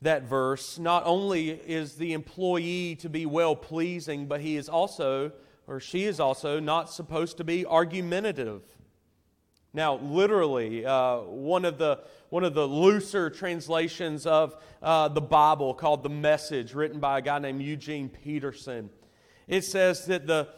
that 0.01 0.23
verse, 0.23 0.77
not 0.77 1.03
only 1.05 1.49
is 1.49 1.95
the 1.95 2.13
employee 2.13 2.95
to 2.95 3.09
be 3.09 3.25
well 3.25 3.55
pleasing, 3.55 4.27
but 4.27 4.41
he 4.41 4.57
is 4.57 4.69
also, 4.69 5.31
or 5.67 5.79
she 5.79 6.03
is 6.03 6.19
also, 6.19 6.59
not 6.59 6.91
supposed 6.91 7.37
to 7.37 7.43
be 7.43 7.65
argumentative. 7.65 8.61
Now, 9.73 9.95
literally, 9.95 10.85
uh, 10.85 11.19
one, 11.19 11.65
of 11.65 11.77
the, 11.77 11.99
one 12.29 12.43
of 12.43 12.53
the 12.53 12.65
looser 12.65 13.29
translations 13.29 14.25
of 14.25 14.55
uh, 14.81 15.09
the 15.09 15.21
Bible 15.21 15.73
called 15.73 16.03
The 16.03 16.09
Message, 16.09 16.73
written 16.73 16.99
by 16.99 17.19
a 17.19 17.21
guy 17.21 17.39
named 17.39 17.61
Eugene 17.61 18.07
Peterson, 18.09 18.89
it 19.47 19.63
says 19.63 20.05
that 20.05 20.27
the, 20.27 20.49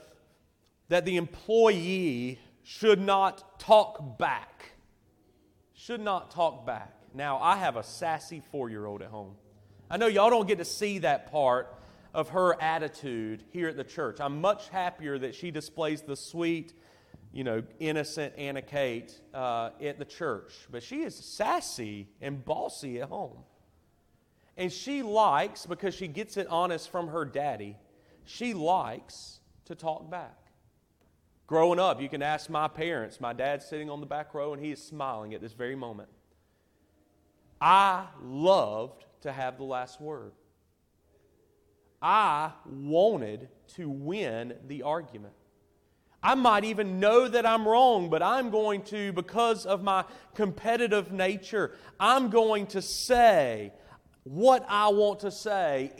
that 0.90 1.06
the 1.06 1.18
employee 1.18 2.40
should 2.64 3.00
not 3.00 3.60
talk 3.60 4.18
back 4.20 4.58
should 5.88 6.02
not 6.02 6.32
talk 6.32 6.66
back. 6.66 6.97
Now, 7.18 7.40
I 7.40 7.56
have 7.58 7.78
a 7.78 7.84
sassy 7.84 8.44
four 8.52 8.70
year 8.70 8.86
old 8.86 9.02
at 9.02 9.10
home. 9.10 9.34
I 9.90 9.98
know 9.98 10.06
y'all 10.06 10.30
don't 10.30 10.48
get 10.48 10.60
to 10.60 10.66
see 10.66 11.00
that 11.00 11.32
part 11.32 11.76
of 12.14 12.30
her 12.30 12.62
attitude 12.62 13.44
here 13.50 13.68
at 13.70 13.76
the 13.76 13.84
church. 13.84 14.20
I'm 14.22 14.40
much 14.40 14.70
happier 14.70 15.18
that 15.18 15.34
she 15.34 15.50
displays 15.50 16.04
the 16.04 16.16
sweet, 16.16 16.74
you 17.34 17.44
know, 17.44 17.64
innocent 17.80 18.36
Anna 18.38 18.62
Kate 18.62 19.20
uh, 19.34 19.72
at 19.82 19.98
the 19.98 20.06
church. 20.06 20.54
But 20.70 20.84
she 20.84 21.02
is 21.02 21.16
sassy 21.16 22.08
and 22.22 22.46
bossy 22.46 23.02
at 23.02 23.10
home. 23.10 23.40
And 24.56 24.72
she 24.72 25.02
likes, 25.02 25.66
because 25.66 25.96
she 25.96 26.08
gets 26.08 26.38
it 26.38 26.46
honest 26.52 26.92
from 26.92 27.08
her 27.08 27.26
daddy, 27.26 27.78
she 28.26 28.54
likes 28.54 29.40
to 29.66 29.74
talk 29.74 30.08
back. 30.12 30.38
Growing 31.48 31.80
up, 31.80 32.00
you 32.00 32.10
can 32.10 32.22
ask 32.22 32.48
my 32.48 32.68
parents. 32.68 33.20
My 33.20 33.34
dad's 33.34 33.66
sitting 33.66 33.90
on 33.90 34.02
the 34.02 34.06
back 34.06 34.36
row 34.36 34.54
and 34.54 34.64
he 34.64 34.72
is 34.72 34.84
smiling 34.84 35.34
at 35.34 35.42
this 35.42 35.54
very 35.54 35.76
moment. 35.76 36.10
I 37.60 38.06
loved 38.22 39.06
to 39.22 39.32
have 39.32 39.58
the 39.58 39.64
last 39.64 40.00
word. 40.00 40.32
I 42.02 42.52
wanted 42.66 43.50
to 43.76 43.90
win 43.90 44.54
the 44.68 44.84
argument. 44.84 45.34
I 46.22 46.36
might 46.36 46.64
even 46.64 47.00
know 47.00 47.28
that 47.28 47.46
I'm 47.46 47.68
wrong, 47.68 48.10
but 48.10 48.22
I'm 48.22 48.50
going 48.50 48.82
to, 48.84 49.14
because 49.14 49.66
of 49.66 49.84
my 49.84 50.04
competitive 50.36 51.12
nature, 51.12 51.72
I'm 52.00 52.30
going 52.30 52.68
to 52.68 52.82
say 52.82 53.72
what 54.24 54.66
I 54.68 54.90
want 54.90 55.22
to 55.22 55.32
say. 55.32 55.92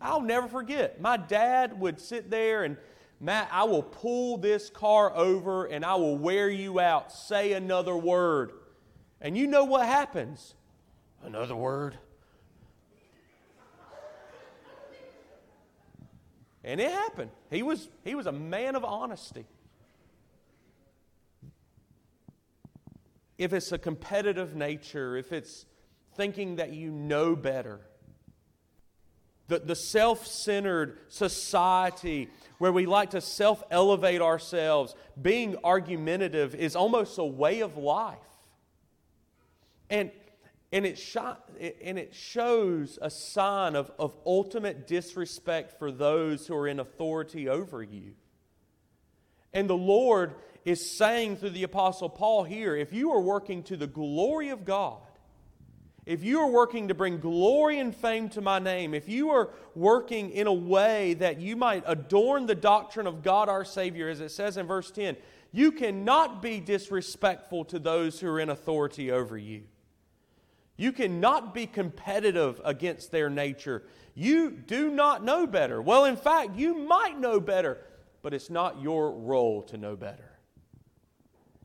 I'll 0.00 0.22
never 0.22 0.48
forget. 0.48 1.00
My 1.00 1.16
dad 1.16 1.78
would 1.78 2.00
sit 2.00 2.30
there 2.30 2.64
and, 2.64 2.76
Matt, 3.20 3.48
I 3.52 3.64
will 3.64 3.82
pull 3.82 4.38
this 4.38 4.70
car 4.70 5.14
over 5.14 5.66
and 5.66 5.84
I 5.84 5.94
will 5.96 6.16
wear 6.16 6.48
you 6.48 6.80
out. 6.80 7.12
Say 7.12 7.52
another 7.52 7.96
word. 7.96 8.52
And 9.20 9.36
you 9.36 9.46
know 9.46 9.64
what 9.64 9.84
happens? 9.86 10.54
Another 11.22 11.54
word. 11.54 11.98
And 16.62 16.80
it 16.80 16.90
happened. 16.90 17.30
He 17.50 17.62
was, 17.62 17.88
he 18.04 18.14
was 18.14 18.26
a 18.26 18.32
man 18.32 18.76
of 18.76 18.84
honesty. 18.84 19.46
If 23.38 23.52
it's 23.52 23.72
a 23.72 23.78
competitive 23.78 24.54
nature, 24.54 25.16
if 25.16 25.32
it's 25.32 25.64
thinking 26.14 26.56
that 26.56 26.72
you 26.72 26.90
know 26.90 27.34
better, 27.34 27.80
the, 29.48 29.58
the 29.58 29.74
self 29.74 30.26
centered 30.26 30.98
society 31.08 32.28
where 32.58 32.72
we 32.72 32.84
like 32.86 33.10
to 33.10 33.20
self 33.20 33.62
elevate 33.70 34.20
ourselves, 34.20 34.94
being 35.20 35.56
argumentative 35.64 36.54
is 36.54 36.76
almost 36.76 37.18
a 37.18 37.24
way 37.24 37.60
of 37.60 37.76
life. 37.76 38.18
And 39.88 40.10
and 40.72 40.86
it, 40.86 40.98
shot, 40.98 41.50
and 41.82 41.98
it 41.98 42.14
shows 42.14 42.98
a 43.02 43.10
sign 43.10 43.74
of, 43.74 43.90
of 43.98 44.14
ultimate 44.24 44.86
disrespect 44.86 45.78
for 45.78 45.90
those 45.90 46.46
who 46.46 46.54
are 46.54 46.68
in 46.68 46.78
authority 46.78 47.48
over 47.48 47.82
you. 47.82 48.14
And 49.52 49.68
the 49.68 49.76
Lord 49.76 50.34
is 50.64 50.90
saying 50.96 51.38
through 51.38 51.50
the 51.50 51.64
Apostle 51.64 52.08
Paul 52.08 52.44
here 52.44 52.76
if 52.76 52.92
you 52.92 53.10
are 53.12 53.20
working 53.20 53.64
to 53.64 53.76
the 53.76 53.88
glory 53.88 54.50
of 54.50 54.64
God, 54.64 55.00
if 56.06 56.22
you 56.22 56.40
are 56.40 56.50
working 56.50 56.88
to 56.88 56.94
bring 56.94 57.18
glory 57.18 57.78
and 57.78 57.94
fame 57.94 58.28
to 58.30 58.40
my 58.40 58.58
name, 58.58 58.94
if 58.94 59.08
you 59.08 59.30
are 59.30 59.50
working 59.74 60.30
in 60.30 60.46
a 60.46 60.52
way 60.52 61.14
that 61.14 61.40
you 61.40 61.56
might 61.56 61.84
adorn 61.86 62.46
the 62.46 62.54
doctrine 62.54 63.06
of 63.06 63.22
God 63.22 63.48
our 63.48 63.64
Savior, 63.64 64.08
as 64.08 64.20
it 64.20 64.30
says 64.30 64.56
in 64.56 64.66
verse 64.66 64.90
10, 64.90 65.16
you 65.52 65.72
cannot 65.72 66.42
be 66.42 66.60
disrespectful 66.60 67.64
to 67.66 67.78
those 67.78 68.20
who 68.20 68.28
are 68.28 68.40
in 68.40 68.50
authority 68.50 69.10
over 69.10 69.36
you. 69.36 69.64
You 70.80 70.92
cannot 70.92 71.52
be 71.52 71.66
competitive 71.66 72.58
against 72.64 73.10
their 73.10 73.28
nature. 73.28 73.82
You 74.14 74.50
do 74.50 74.88
not 74.90 75.22
know 75.22 75.46
better. 75.46 75.82
Well, 75.82 76.06
in 76.06 76.16
fact, 76.16 76.56
you 76.56 76.72
might 76.74 77.20
know 77.20 77.38
better, 77.38 77.76
but 78.22 78.32
it's 78.32 78.48
not 78.48 78.80
your 78.80 79.12
role 79.12 79.60
to 79.64 79.76
know 79.76 79.94
better. 79.94 80.38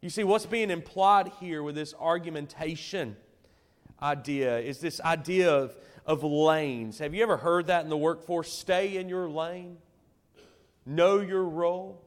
You 0.01 0.09
see, 0.09 0.25
what's 0.25 0.45
being 0.45 0.69
implied 0.69 1.31
here 1.39 1.63
with 1.63 1.75
this 1.75 1.93
argumentation 1.97 3.15
idea 4.01 4.59
is 4.59 4.79
this 4.79 4.99
idea 4.99 5.49
of, 5.49 5.77
of 6.05 6.25
lanes. 6.25 6.99
Have 6.99 7.13
you 7.13 7.23
ever 7.23 7.37
heard 7.37 7.67
that 7.67 7.85
in 7.85 7.89
the 7.89 7.95
workforce? 7.95 8.51
Stay 8.51 8.97
in 8.97 9.07
your 9.07 9.29
lane, 9.29 9.77
know 10.85 11.21
your 11.21 11.45
role. 11.45 12.01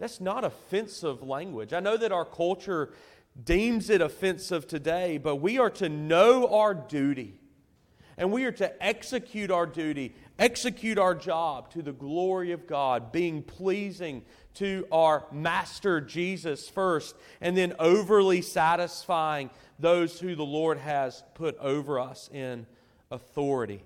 That's 0.00 0.20
not 0.20 0.42
offensive 0.42 1.22
language. 1.22 1.72
I 1.72 1.78
know 1.78 1.96
that 1.96 2.10
our 2.10 2.24
culture 2.24 2.92
deems 3.44 3.90
it 3.90 4.00
offensive 4.00 4.66
today, 4.66 5.18
but 5.18 5.36
we 5.36 5.58
are 5.58 5.70
to 5.70 5.88
know 5.88 6.48
our 6.48 6.74
duty. 6.74 7.38
And 8.18 8.32
we 8.32 8.44
are 8.44 8.52
to 8.52 8.82
execute 8.82 9.50
our 9.50 9.66
duty, 9.66 10.14
execute 10.38 10.98
our 10.98 11.14
job 11.14 11.70
to 11.72 11.82
the 11.82 11.92
glory 11.92 12.52
of 12.52 12.66
God, 12.66 13.12
being 13.12 13.42
pleasing 13.42 14.24
to 14.54 14.86
our 14.90 15.26
Master 15.30 16.00
Jesus 16.00 16.66
first, 16.66 17.14
and 17.42 17.54
then 17.54 17.74
overly 17.78 18.40
satisfying 18.40 19.50
those 19.78 20.18
who 20.18 20.34
the 20.34 20.46
Lord 20.46 20.78
has 20.78 21.22
put 21.34 21.58
over 21.58 22.00
us 22.00 22.30
in 22.32 22.66
authority. 23.10 23.82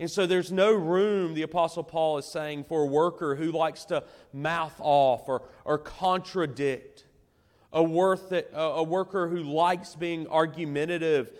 And 0.00 0.10
so 0.10 0.26
there's 0.26 0.50
no 0.50 0.72
room, 0.72 1.34
the 1.34 1.42
Apostle 1.42 1.84
Paul 1.84 2.18
is 2.18 2.26
saying, 2.26 2.64
for 2.64 2.82
a 2.82 2.86
worker 2.86 3.36
who 3.36 3.52
likes 3.52 3.84
to 3.84 4.02
mouth 4.32 4.74
off 4.80 5.28
or, 5.28 5.42
or 5.64 5.78
contradict 5.78 7.04
a, 7.74 7.82
worth 7.82 8.32
a 8.32 8.82
worker 8.82 9.28
who 9.28 9.42
likes 9.42 9.96
being 9.96 10.28
argumentative 10.28 11.30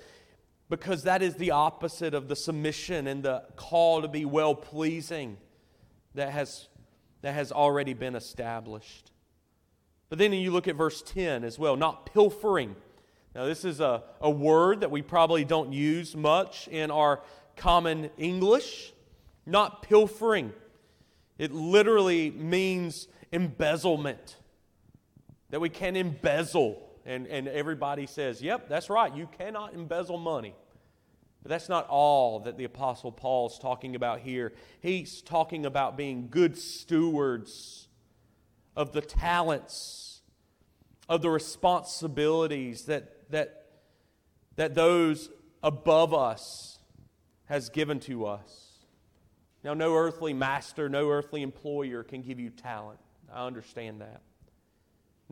because 0.69 1.05
that 1.05 1.23
is 1.23 1.37
the 1.37 1.53
opposite 1.53 2.13
of 2.13 2.27
the 2.27 2.35
submission 2.35 3.07
and 3.07 3.23
the 3.23 3.45
call 3.55 4.03
to 4.03 4.09
be 4.09 4.25
well 4.25 4.55
pleasing 4.55 5.37
that 6.15 6.31
has, 6.31 6.69
that 7.23 7.33
has 7.33 7.53
already 7.53 7.95
been 7.95 8.17
established. 8.17 9.13
But 10.09 10.19
then 10.19 10.33
you 10.33 10.51
look 10.51 10.67
at 10.67 10.75
verse 10.75 11.03
10 11.03 11.45
as 11.45 11.59
well, 11.59 11.77
not 11.77 12.13
pilfering. 12.13 12.75
Now, 13.35 13.45
this 13.45 13.65
is 13.65 13.81
a, 13.81 14.03
a 14.21 14.31
word 14.31 14.81
that 14.81 14.91
we 14.91 15.03
probably 15.03 15.45
don't 15.45 15.73
use 15.73 16.17
much 16.17 16.69
in 16.69 16.91
our 16.91 17.23
common 17.57 18.11
English. 18.19 18.93
Not 19.47 19.83
pilfering. 19.83 20.53
It 21.39 21.53
literally 21.53 22.31
means 22.31 23.09
embezzlement 23.33 24.37
that 25.55 25.61
we 25.61 25.69
can 25.69 25.95
embezzle. 25.95 26.83
And, 27.07 27.29
and 27.29 27.47
everybody 27.47 28.09
says, 28.09 28.43
yep, 28.43 28.69
that's 28.69 28.91
right, 28.91 29.15
you 29.15 29.29
cannot 29.39 29.73
embezzle 29.73 30.19
money. 30.19 30.53
But 31.45 31.51
that's 31.51 31.69
not 31.69 31.87
all 31.89 32.41
that 32.41 32.59
the 32.59 32.65
Apostle 32.65 33.13
Paul 33.13 33.47
is 33.47 33.59
talking 33.61 33.95
about 33.95 34.19
here. 34.19 34.53
He's 34.81 35.23
talking 35.23 35.65
about 35.65 35.97
being 35.97 36.27
good 36.29 36.59
stewards 36.59 37.87
of 38.75 38.91
the 38.91 39.01
talents, 39.01 40.23
of 41.09 41.23
the 41.23 41.31
responsibilities 41.31 42.87
that, 42.87 43.31
that, 43.31 43.67
that 44.57 44.75
those 44.75 45.31
above 45.63 46.13
us 46.13 46.81
has 47.45 47.69
given 47.69 48.01
to 48.01 48.27
us. 48.27 48.81
Now, 49.63 49.75
no 49.75 49.95
earthly 49.95 50.33
master, 50.33 50.89
no 50.89 51.11
earthly 51.11 51.43
employer 51.43 52.03
can 52.03 52.23
give 52.23 52.41
you 52.41 52.51
talent. 52.51 52.99
I 53.33 53.47
understand 53.47 54.01
that. 54.01 54.23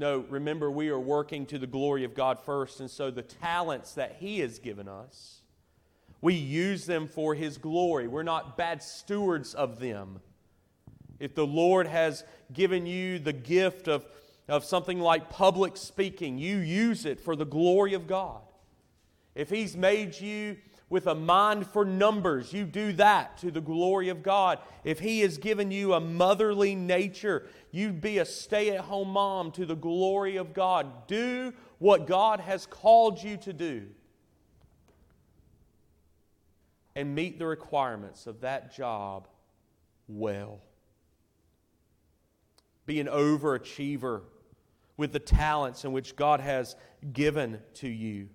No, 0.03 0.25
remember, 0.29 0.69
we 0.69 0.89
are 0.89 0.99
working 0.99 1.47
to 1.47 1.61
the 1.61 1.67
glory 1.69 2.03
of 2.03 2.13
God 2.13 2.41
first, 2.41 2.81
and 2.81 2.91
so 2.91 3.13
the 3.13 3.23
talents 3.23 3.93
that 3.93 4.17
He 4.19 4.41
has 4.41 4.59
given 4.59 4.89
us, 4.89 5.43
we 6.21 6.35
use 6.35 6.87
them 6.87 7.07
for 7.07 7.37
His 7.37 7.57
glory. 7.57 8.09
We're 8.09 8.25
not 8.25 8.57
bad 8.57 8.83
stewards 8.83 9.55
of 9.55 9.79
them. 9.79 10.19
If 11.21 11.37
the 11.37 11.47
Lord 11.47 11.87
has 11.87 12.25
given 12.53 12.85
you 12.85 13.21
the 13.21 13.33
gift 13.33 13.87
of, 13.87 14.05
of 14.49 14.65
something 14.65 14.99
like 14.99 15.31
public 15.31 15.77
speaking, 15.77 16.37
you 16.37 16.57
use 16.57 17.07
it 17.07 17.21
for 17.21 17.37
the 17.37 17.47
glory 17.47 17.95
of 17.95 18.09
God. 18.09 18.41
If 19.37 19.51
He's 19.51 19.77
made 19.77 20.21
you 20.21 20.57
with 20.93 21.07
a 21.07 21.15
mind 21.15 21.67
for 21.67 21.87
numbers, 21.87 22.53
you 22.53 22.67
do 22.67 22.93
that 22.93 23.39
to 23.39 23.51
the 23.51 23.63
glory 23.63 24.11
of 24.11 24.23
God. 24.23 24.59
If 24.85 25.01
He 25.01 25.21
has 25.21 25.39
given 25.39 25.71
you 25.71 25.95
a 25.95 26.01
motherly 26.01 26.75
nature, 26.75 27.47
you'd 27.71 28.03
be 28.03 28.19
a 28.19 28.27
stay 28.27 28.77
at 28.77 28.81
home 28.83 29.09
mom 29.09 29.53
to 29.53 29.65
the 29.65 29.75
glory 29.75 30.37
of 30.37 30.53
God. 30.53 31.07
Do 31.07 31.55
what 31.79 32.07
God 32.07 32.41
has 32.41 32.67
called 32.67 33.23
you 33.23 33.39
to 33.39 33.55
do 33.55 33.87
and 36.95 37.15
meet 37.15 37.39
the 37.39 37.47
requirements 37.47 38.27
of 38.27 38.43
that 38.43 38.77
job 38.77 39.29
well. 40.09 40.61
Be 42.85 43.01
an 43.01 43.07
overachiever 43.07 44.21
with 44.99 45.15
the 45.15 45.21
talents 45.21 45.87
in 45.87 45.93
which 45.93 46.17
God 46.17 46.41
has 46.41 46.77
given 47.15 47.63
to 47.77 47.89
you. 47.89 48.29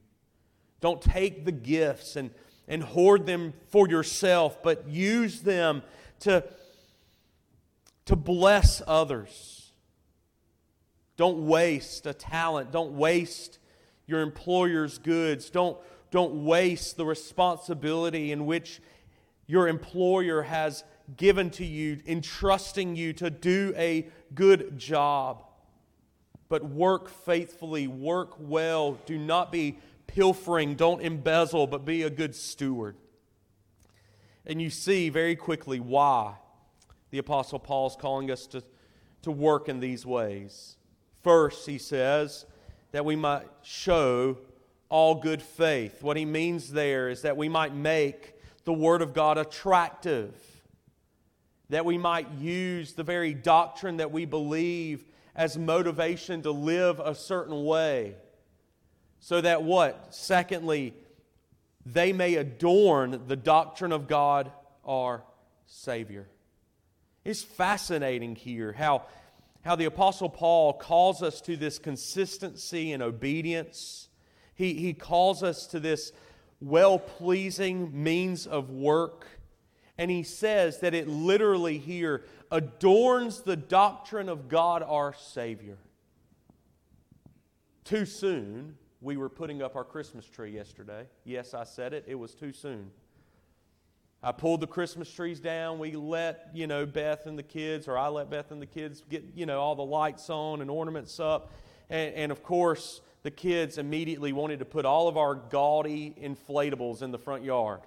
Don't 0.79 1.01
take 1.01 1.45
the 1.45 1.51
gifts 1.51 2.15
and 2.15 2.31
and 2.67 2.83
hoard 2.83 3.25
them 3.25 3.53
for 3.69 3.87
yourself, 3.87 4.61
but 4.61 4.87
use 4.87 5.41
them 5.41 5.83
to, 6.19 6.43
to 8.05 8.15
bless 8.15 8.81
others. 8.85 9.71
Don't 11.15 11.47
waste 11.47 12.05
a 12.05 12.13
talent. 12.13 12.71
Don't 12.71 12.93
waste 12.93 13.59
your 14.05 14.21
employer's 14.21 14.97
goods. 14.97 15.49
Don't, 15.49 15.77
don't 16.11 16.45
waste 16.45 16.97
the 16.97 17.05
responsibility 17.05 18.31
in 18.31 18.45
which 18.45 18.81
your 19.47 19.67
employer 19.67 20.43
has 20.43 20.83
given 21.15 21.49
to 21.51 21.65
you, 21.65 21.99
entrusting 22.05 22.95
you 22.95 23.13
to 23.13 23.29
do 23.29 23.73
a 23.77 24.07
good 24.35 24.77
job. 24.77 25.43
But 26.49 26.65
work 26.65 27.09
faithfully, 27.09 27.87
work 27.87 28.35
well. 28.39 28.97
Do 29.05 29.17
not 29.17 29.51
be 29.51 29.77
pilfering, 30.07 30.75
don't 30.75 31.01
embezzle, 31.01 31.67
but 31.67 31.85
be 31.85 32.03
a 32.03 32.09
good 32.09 32.33
steward. 32.35 32.95
And 34.45 34.61
you 34.61 34.69
see 34.69 35.09
very 35.09 35.35
quickly 35.35 35.79
why 35.79 36.35
the 37.11 37.17
Apostle 37.17 37.59
Paul 37.59 37.87
is 37.87 37.95
calling 37.95 38.31
us 38.31 38.47
to, 38.47 38.63
to 39.21 39.31
work 39.31 39.69
in 39.69 39.79
these 39.79 40.05
ways. 40.05 40.77
First, 41.21 41.67
he 41.67 41.77
says 41.77 42.45
that 42.91 43.03
we 43.05 43.15
might 43.15 43.45
show 43.61 44.37
all 44.89 45.15
good 45.15 45.41
faith. 45.41 46.01
What 46.01 46.15
he 46.15 46.23
means 46.25 46.71
there 46.71 47.09
is 47.09 47.23
that 47.23 47.35
we 47.35 47.49
might 47.49 47.75
make 47.75 48.35
the 48.63 48.73
Word 48.73 49.01
of 49.01 49.13
God 49.13 49.37
attractive. 49.37 50.33
that 51.69 51.85
we 51.85 51.97
might 51.97 52.31
use 52.31 52.93
the 52.93 53.03
very 53.03 53.33
doctrine 53.33 53.97
that 53.97 54.11
we 54.11 54.25
believe 54.25 55.03
as 55.35 55.57
motivation 55.57 56.41
to 56.41 56.51
live 56.51 56.99
a 56.99 57.13
certain 57.13 57.65
way. 57.65 58.15
So 59.19 59.41
that 59.41 59.63
what? 59.63 60.13
Secondly, 60.13 60.93
they 61.85 62.13
may 62.13 62.35
adorn 62.35 63.23
the 63.27 63.35
doctrine 63.35 63.91
of 63.91 64.07
God 64.07 64.51
our 64.85 65.23
Savior. 65.65 66.27
It's 67.23 67.43
fascinating 67.43 68.35
here 68.35 68.71
how, 68.73 69.03
how 69.63 69.75
the 69.75 69.85
Apostle 69.85 70.29
Paul 70.29 70.73
calls 70.73 71.21
us 71.21 71.41
to 71.41 71.57
this 71.57 71.77
consistency 71.79 72.91
and 72.93 73.03
obedience. 73.03 74.07
He, 74.55 74.75
he 74.75 74.93
calls 74.93 75.43
us 75.43 75.67
to 75.67 75.79
this 75.79 76.11
well 76.59 76.99
pleasing 76.99 78.03
means 78.03 78.47
of 78.47 78.69
work. 78.69 79.27
And 79.97 80.11
he 80.11 80.23
says 80.23 80.79
that 80.79 80.93
it 80.93 81.07
literally 81.07 81.79
here 81.79 82.23
adorns 82.51 83.41
the 83.41 83.55
doctrine 83.55 84.29
of 84.29 84.47
God 84.47 84.83
our 84.83 85.13
Savior. 85.13 85.77
Too 87.83 88.05
soon, 88.05 88.77
we 89.01 89.17
were 89.17 89.29
putting 89.29 89.61
up 89.61 89.75
our 89.75 89.83
Christmas 89.83 90.25
tree 90.25 90.51
yesterday. 90.51 91.05
Yes, 91.23 91.53
I 91.53 91.63
said 91.63 91.93
it, 91.93 92.05
it 92.07 92.15
was 92.15 92.33
too 92.33 92.51
soon. 92.51 92.91
I 94.23 94.31
pulled 94.31 94.61
the 94.61 94.67
Christmas 94.67 95.11
trees 95.11 95.39
down. 95.39 95.77
We 95.77 95.91
let, 95.91 96.49
you 96.53 96.65
know, 96.65 96.85
Beth 96.87 97.27
and 97.27 97.37
the 97.37 97.43
kids, 97.43 97.87
or 97.87 97.97
I 97.97 98.07
let 98.07 98.31
Beth 98.31 98.51
and 98.51 98.61
the 98.61 98.65
kids 98.65 99.03
get, 99.07 99.23
you 99.35 99.45
know, 99.45 99.59
all 99.59 99.75
the 99.75 99.85
lights 99.85 100.29
on 100.29 100.61
and 100.61 100.71
ornaments 100.71 101.19
up. 101.19 101.51
And, 101.89 102.15
and 102.15 102.31
of 102.31 102.41
course, 102.41 103.01
the 103.21 103.29
kids 103.29 103.77
immediately 103.77 104.33
wanted 104.33 104.59
to 104.59 104.65
put 104.65 104.85
all 104.85 105.07
of 105.07 105.17
our 105.17 105.35
gaudy 105.35 106.15
inflatables 106.19 107.03
in 107.03 107.11
the 107.11 107.19
front 107.19 107.43
yard. 107.43 107.81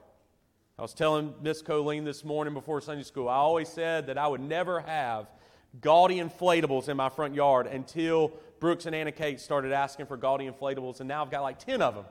I 0.79 0.83
was 0.83 0.94
telling 0.94 1.35
Miss 1.42 1.62
Colleen 1.62 2.05
this 2.05 2.25
morning 2.25 2.55
before 2.55 2.81
Sunday 2.81 3.03
school, 3.03 3.29
I 3.29 3.35
always 3.35 3.68
said 3.68 4.07
that 4.07 4.16
I 4.16 4.29
would 4.29 4.40
never 4.40 4.81
have 4.81 5.27
gaudy 5.80 6.16
inflatables 6.16 6.88
in 6.88 6.96
my 6.96 7.09
front 7.09 7.35
yard 7.35 7.66
until 7.66 8.33
Brooks 8.59 8.87
and 8.87 8.94
Anna 8.94 9.12
Kate 9.12 9.40
started 9.40 9.72
asking 9.72 10.06
for 10.06 10.16
gaudy 10.16 10.48
inflatables, 10.48 11.00
and 11.00 11.09
now 11.09 11.22
I've 11.22 11.30
got 11.30 11.42
like 11.42 11.59
10 11.59 11.80
of 11.83 11.94
them. 11.94 12.04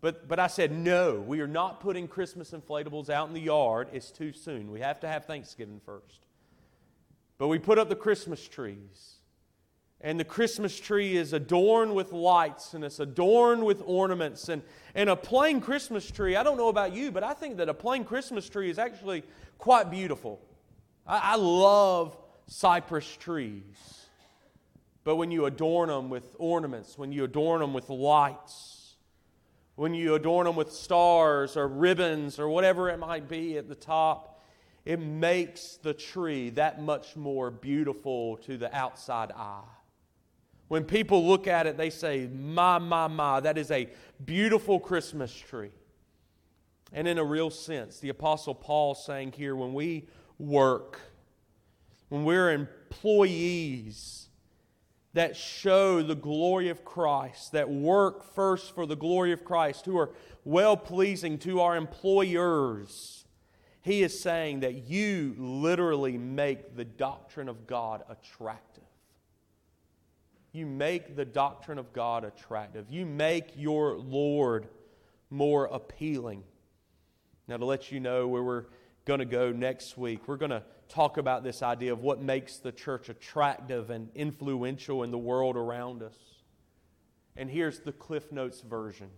But, 0.00 0.28
but 0.28 0.38
I 0.38 0.48
said, 0.48 0.70
no, 0.70 1.14
we 1.14 1.40
are 1.40 1.46
not 1.46 1.80
putting 1.80 2.08
Christmas 2.08 2.50
inflatables 2.50 3.08
out 3.08 3.28
in 3.28 3.34
the 3.34 3.40
yard. 3.40 3.88
It's 3.92 4.10
too 4.10 4.32
soon. 4.32 4.70
We 4.70 4.80
have 4.80 5.00
to 5.00 5.08
have 5.08 5.24
Thanksgiving 5.24 5.80
first. 5.86 6.20
But 7.38 7.48
we 7.48 7.58
put 7.58 7.78
up 7.78 7.88
the 7.88 7.96
Christmas 7.96 8.46
trees. 8.46 9.14
And 10.02 10.20
the 10.20 10.24
Christmas 10.24 10.78
tree 10.78 11.16
is 11.16 11.32
adorned 11.32 11.94
with 11.94 12.12
lights 12.12 12.74
and 12.74 12.84
it's 12.84 13.00
adorned 13.00 13.64
with 13.64 13.82
ornaments. 13.86 14.50
And, 14.50 14.60
and 14.94 15.08
a 15.08 15.16
plain 15.16 15.62
Christmas 15.62 16.10
tree, 16.10 16.36
I 16.36 16.42
don't 16.42 16.58
know 16.58 16.68
about 16.68 16.92
you, 16.92 17.10
but 17.10 17.24
I 17.24 17.32
think 17.32 17.56
that 17.56 17.70
a 17.70 17.74
plain 17.74 18.04
Christmas 18.04 18.46
tree 18.46 18.68
is 18.68 18.78
actually 18.78 19.22
quite 19.56 19.90
beautiful. 19.90 20.38
I, 21.06 21.32
I 21.32 21.36
love 21.36 22.14
cypress 22.46 23.16
trees. 23.16 24.06
But 25.04 25.16
when 25.16 25.30
you 25.30 25.46
adorn 25.46 25.88
them 25.88 26.08
with 26.08 26.34
ornaments, 26.38 26.96
when 26.96 27.12
you 27.12 27.24
adorn 27.24 27.60
them 27.60 27.74
with 27.74 27.90
lights, 27.90 28.94
when 29.76 29.92
you 29.92 30.14
adorn 30.14 30.46
them 30.46 30.56
with 30.56 30.72
stars 30.72 31.56
or 31.56 31.68
ribbons 31.68 32.38
or 32.38 32.48
whatever 32.48 32.88
it 32.88 32.98
might 32.98 33.28
be 33.28 33.58
at 33.58 33.68
the 33.68 33.74
top, 33.74 34.40
it 34.84 35.00
makes 35.00 35.76
the 35.82 35.94
tree 35.94 36.50
that 36.50 36.80
much 36.80 37.16
more 37.16 37.50
beautiful 37.50 38.36
to 38.38 38.56
the 38.56 38.74
outside 38.74 39.32
eye. 39.32 39.62
When 40.68 40.84
people 40.84 41.26
look 41.26 41.46
at 41.46 41.66
it, 41.66 41.76
they 41.76 41.90
say, 41.90 42.26
My, 42.26 42.78
my, 42.78 43.06
my, 43.06 43.40
that 43.40 43.58
is 43.58 43.70
a 43.70 43.88
beautiful 44.24 44.80
Christmas 44.80 45.34
tree. 45.34 45.72
And 46.92 47.08
in 47.08 47.18
a 47.18 47.24
real 47.24 47.50
sense, 47.50 47.98
the 47.98 48.08
Apostle 48.10 48.54
Paul 48.54 48.94
saying 48.94 49.32
here, 49.32 49.56
when 49.56 49.74
we 49.74 50.06
work, 50.38 51.00
when 52.08 52.24
we're 52.24 52.52
employees, 52.52 54.28
that 55.14 55.36
show 55.36 56.02
the 56.02 56.14
glory 56.14 56.68
of 56.68 56.84
Christ, 56.84 57.52
that 57.52 57.70
work 57.70 58.34
first 58.34 58.74
for 58.74 58.84
the 58.84 58.96
glory 58.96 59.32
of 59.32 59.44
Christ, 59.44 59.86
who 59.86 59.96
are 59.96 60.10
well 60.44 60.76
pleasing 60.76 61.38
to 61.38 61.60
our 61.60 61.76
employers. 61.76 63.24
He 63.80 64.02
is 64.02 64.18
saying 64.18 64.60
that 64.60 64.88
you 64.88 65.34
literally 65.38 66.18
make 66.18 66.76
the 66.76 66.84
doctrine 66.84 67.48
of 67.48 67.66
God 67.66 68.02
attractive. 68.08 68.82
You 70.52 70.66
make 70.66 71.16
the 71.16 71.24
doctrine 71.24 71.78
of 71.78 71.92
God 71.92 72.24
attractive. 72.24 72.86
You 72.88 73.06
make 73.06 73.52
your 73.56 73.98
Lord 73.98 74.68
more 75.30 75.66
appealing. 75.66 76.44
Now, 77.46 77.56
to 77.56 77.64
let 77.64 77.92
you 77.92 78.00
know 78.00 78.26
where 78.26 78.42
we're 78.42 78.66
going 79.04 79.18
to 79.18 79.26
go 79.26 79.52
next 79.52 79.98
week, 79.98 80.28
we're 80.28 80.36
going 80.36 80.50
to 80.50 80.62
talk 80.88 81.16
about 81.16 81.44
this 81.44 81.62
idea 81.62 81.92
of 81.92 82.00
what 82.00 82.20
makes 82.20 82.58
the 82.58 82.72
church 82.72 83.08
attractive 83.08 83.90
and 83.90 84.10
influential 84.14 85.02
in 85.02 85.10
the 85.10 85.18
world 85.18 85.56
around 85.56 86.02
us. 86.02 86.16
And 87.36 87.50
here's 87.50 87.80
the 87.80 87.92
Cliff 87.92 88.30
Notes 88.30 88.60
version. 88.60 89.10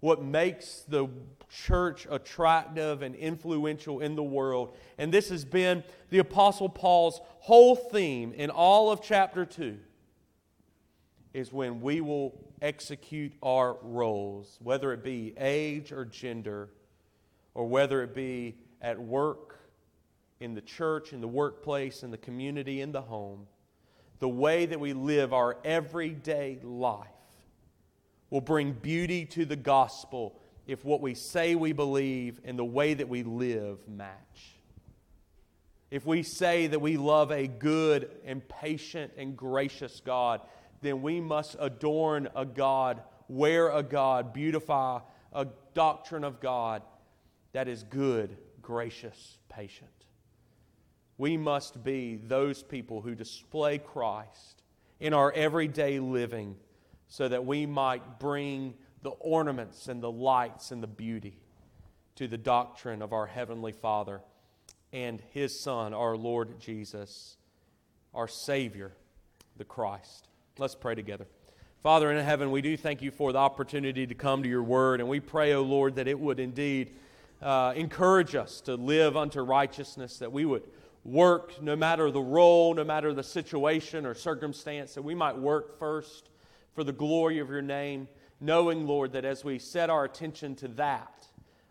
What 0.00 0.22
makes 0.22 0.84
the 0.88 1.08
church 1.48 2.06
attractive 2.10 3.02
and 3.02 3.14
influential 3.14 4.00
in 4.00 4.14
the 4.14 4.22
world. 4.22 4.76
And 4.98 5.12
this 5.12 5.30
has 5.30 5.44
been 5.44 5.84
the 6.10 6.18
Apostle 6.18 6.68
Paul's 6.68 7.20
whole 7.40 7.76
theme 7.76 8.32
in 8.32 8.50
all 8.50 8.90
of 8.90 9.02
chapter 9.02 9.44
2 9.44 9.78
is 11.32 11.52
when 11.52 11.80
we 11.80 12.00
will 12.00 12.32
execute 12.62 13.32
our 13.42 13.76
roles, 13.82 14.58
whether 14.62 14.92
it 14.92 15.04
be 15.04 15.34
age 15.38 15.92
or 15.92 16.04
gender, 16.04 16.70
or 17.54 17.66
whether 17.66 18.02
it 18.02 18.14
be 18.14 18.56
at 18.80 18.98
work 18.98 19.55
in 20.40 20.54
the 20.54 20.60
church, 20.60 21.12
in 21.12 21.20
the 21.20 21.28
workplace, 21.28 22.02
in 22.02 22.10
the 22.10 22.18
community, 22.18 22.80
in 22.80 22.92
the 22.92 23.02
home, 23.02 23.46
the 24.18 24.28
way 24.28 24.66
that 24.66 24.80
we 24.80 24.92
live 24.92 25.32
our 25.32 25.58
everyday 25.64 26.58
life 26.62 27.08
will 28.30 28.40
bring 28.40 28.72
beauty 28.72 29.24
to 29.24 29.44
the 29.44 29.56
gospel 29.56 30.40
if 30.66 30.84
what 30.84 31.00
we 31.00 31.14
say 31.14 31.54
we 31.54 31.72
believe 31.72 32.40
and 32.44 32.58
the 32.58 32.64
way 32.64 32.94
that 32.94 33.08
we 33.08 33.22
live 33.22 33.78
match. 33.88 34.56
If 35.90 36.04
we 36.04 36.22
say 36.22 36.66
that 36.66 36.80
we 36.80 36.96
love 36.96 37.30
a 37.30 37.46
good 37.46 38.10
and 38.24 38.46
patient 38.48 39.12
and 39.16 39.36
gracious 39.36 40.00
God, 40.04 40.40
then 40.82 41.00
we 41.02 41.20
must 41.20 41.56
adorn 41.60 42.28
a 42.34 42.44
God, 42.44 43.02
wear 43.28 43.70
a 43.70 43.82
God, 43.82 44.32
beautify 44.32 45.00
a 45.32 45.46
doctrine 45.74 46.24
of 46.24 46.40
God 46.40 46.82
that 47.52 47.68
is 47.68 47.84
good, 47.84 48.36
gracious, 48.60 49.38
patient. 49.48 49.88
We 51.18 51.36
must 51.36 51.82
be 51.82 52.16
those 52.16 52.62
people 52.62 53.00
who 53.00 53.14
display 53.14 53.78
Christ 53.78 54.62
in 55.00 55.14
our 55.14 55.32
everyday 55.32 55.98
living 55.98 56.56
so 57.08 57.28
that 57.28 57.44
we 57.44 57.66
might 57.66 58.18
bring 58.18 58.74
the 59.02 59.10
ornaments 59.10 59.88
and 59.88 60.02
the 60.02 60.10
lights 60.10 60.70
and 60.72 60.82
the 60.82 60.88
beauty 60.88 61.38
to 62.16 62.26
the 62.26 62.38
doctrine 62.38 63.02
of 63.02 63.12
our 63.12 63.26
Heavenly 63.26 63.72
Father 63.72 64.20
and 64.92 65.22
His 65.32 65.58
Son, 65.58 65.94
our 65.94 66.16
Lord 66.16 66.58
Jesus, 66.58 67.36
our 68.14 68.28
Savior, 68.28 68.92
the 69.56 69.64
Christ. 69.64 70.28
Let's 70.58 70.74
pray 70.74 70.94
together. 70.94 71.26
Father 71.82 72.10
in 72.10 72.24
heaven, 72.24 72.50
we 72.50 72.62
do 72.62 72.76
thank 72.76 73.02
you 73.02 73.10
for 73.10 73.32
the 73.32 73.38
opportunity 73.38 74.06
to 74.06 74.14
come 74.14 74.42
to 74.42 74.48
your 74.48 74.62
word, 74.62 75.00
and 75.00 75.08
we 75.08 75.20
pray, 75.20 75.52
O 75.52 75.60
oh 75.60 75.62
Lord, 75.62 75.96
that 75.96 76.08
it 76.08 76.18
would 76.18 76.40
indeed 76.40 76.96
uh, 77.42 77.74
encourage 77.76 78.34
us 78.34 78.60
to 78.62 78.74
live 78.74 79.16
unto 79.16 79.40
righteousness, 79.42 80.18
that 80.18 80.32
we 80.32 80.44
would 80.44 80.62
work 81.06 81.62
no 81.62 81.76
matter 81.76 82.10
the 82.10 82.20
role, 82.20 82.74
no 82.74 82.82
matter 82.82 83.14
the 83.14 83.22
situation 83.22 84.04
or 84.04 84.14
circumstance, 84.14 84.94
that 84.94 85.02
we 85.02 85.14
might 85.14 85.38
work 85.38 85.78
first 85.78 86.28
for 86.74 86.82
the 86.82 86.92
glory 86.92 87.38
of 87.38 87.48
your 87.48 87.62
name, 87.62 88.08
knowing, 88.40 88.86
Lord, 88.86 89.12
that 89.12 89.24
as 89.24 89.44
we 89.44 89.58
set 89.58 89.88
our 89.88 90.04
attention 90.04 90.56
to 90.56 90.68
that, 90.68 91.28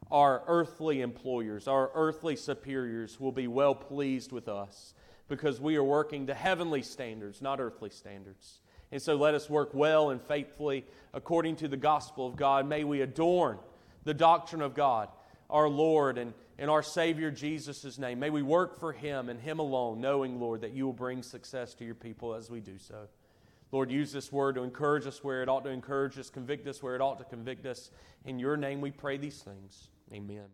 our 0.09 0.43
earthly 0.47 1.01
employers, 1.01 1.67
our 1.67 1.91
earthly 1.93 2.35
superiors 2.35 3.19
will 3.19 3.31
be 3.31 3.47
well 3.47 3.75
pleased 3.75 4.31
with 4.31 4.47
us 4.47 4.93
because 5.27 5.59
we 5.59 5.75
are 5.75 5.83
working 5.83 6.27
to 6.27 6.33
heavenly 6.33 6.81
standards, 6.81 7.41
not 7.41 7.59
earthly 7.59 7.89
standards. 7.89 8.59
And 8.91 9.01
so 9.01 9.15
let 9.15 9.33
us 9.33 9.49
work 9.49 9.71
well 9.73 10.11
and 10.11 10.21
faithfully 10.21 10.85
according 11.13 11.57
to 11.57 11.67
the 11.67 11.77
gospel 11.77 12.25
of 12.25 12.35
God. 12.35 12.67
May 12.67 12.83
we 12.83 13.01
adorn 13.01 13.57
the 14.05 14.13
doctrine 14.13 14.61
of 14.61 14.75
God, 14.75 15.09
our 15.49 15.67
Lord, 15.67 16.17
and 16.17 16.33
in 16.57 16.69
our 16.69 16.83
Savior 16.83 17.31
Jesus' 17.31 17.97
name. 17.97 18.19
May 18.19 18.29
we 18.29 18.41
work 18.41 18.79
for 18.79 18.93
Him 18.93 19.29
and 19.29 19.39
Him 19.39 19.59
alone, 19.59 19.99
knowing, 19.99 20.39
Lord, 20.39 20.61
that 20.61 20.73
you 20.73 20.85
will 20.85 20.93
bring 20.93 21.21
success 21.21 21.73
to 21.75 21.85
your 21.85 21.95
people 21.95 22.33
as 22.33 22.49
we 22.49 22.59
do 22.59 22.77
so. 22.77 23.07
Lord, 23.71 23.91
use 23.91 24.11
this 24.11 24.31
word 24.31 24.55
to 24.55 24.63
encourage 24.63 25.05
us 25.05 25.23
where 25.23 25.41
it 25.41 25.49
ought 25.49 25.65
to 25.65 25.69
encourage 25.69 26.17
us, 26.17 26.29
convict 26.29 26.67
us 26.67 26.81
where 26.81 26.95
it 26.95 27.01
ought 27.01 27.17
to 27.17 27.25
convict 27.25 27.65
us. 27.65 27.91
In 28.23 28.39
your 28.39 28.57
name 28.57 28.79
we 28.79 28.91
pray 28.91 29.17
these 29.17 29.41
things. 29.41 29.89
Amen. 30.13 30.45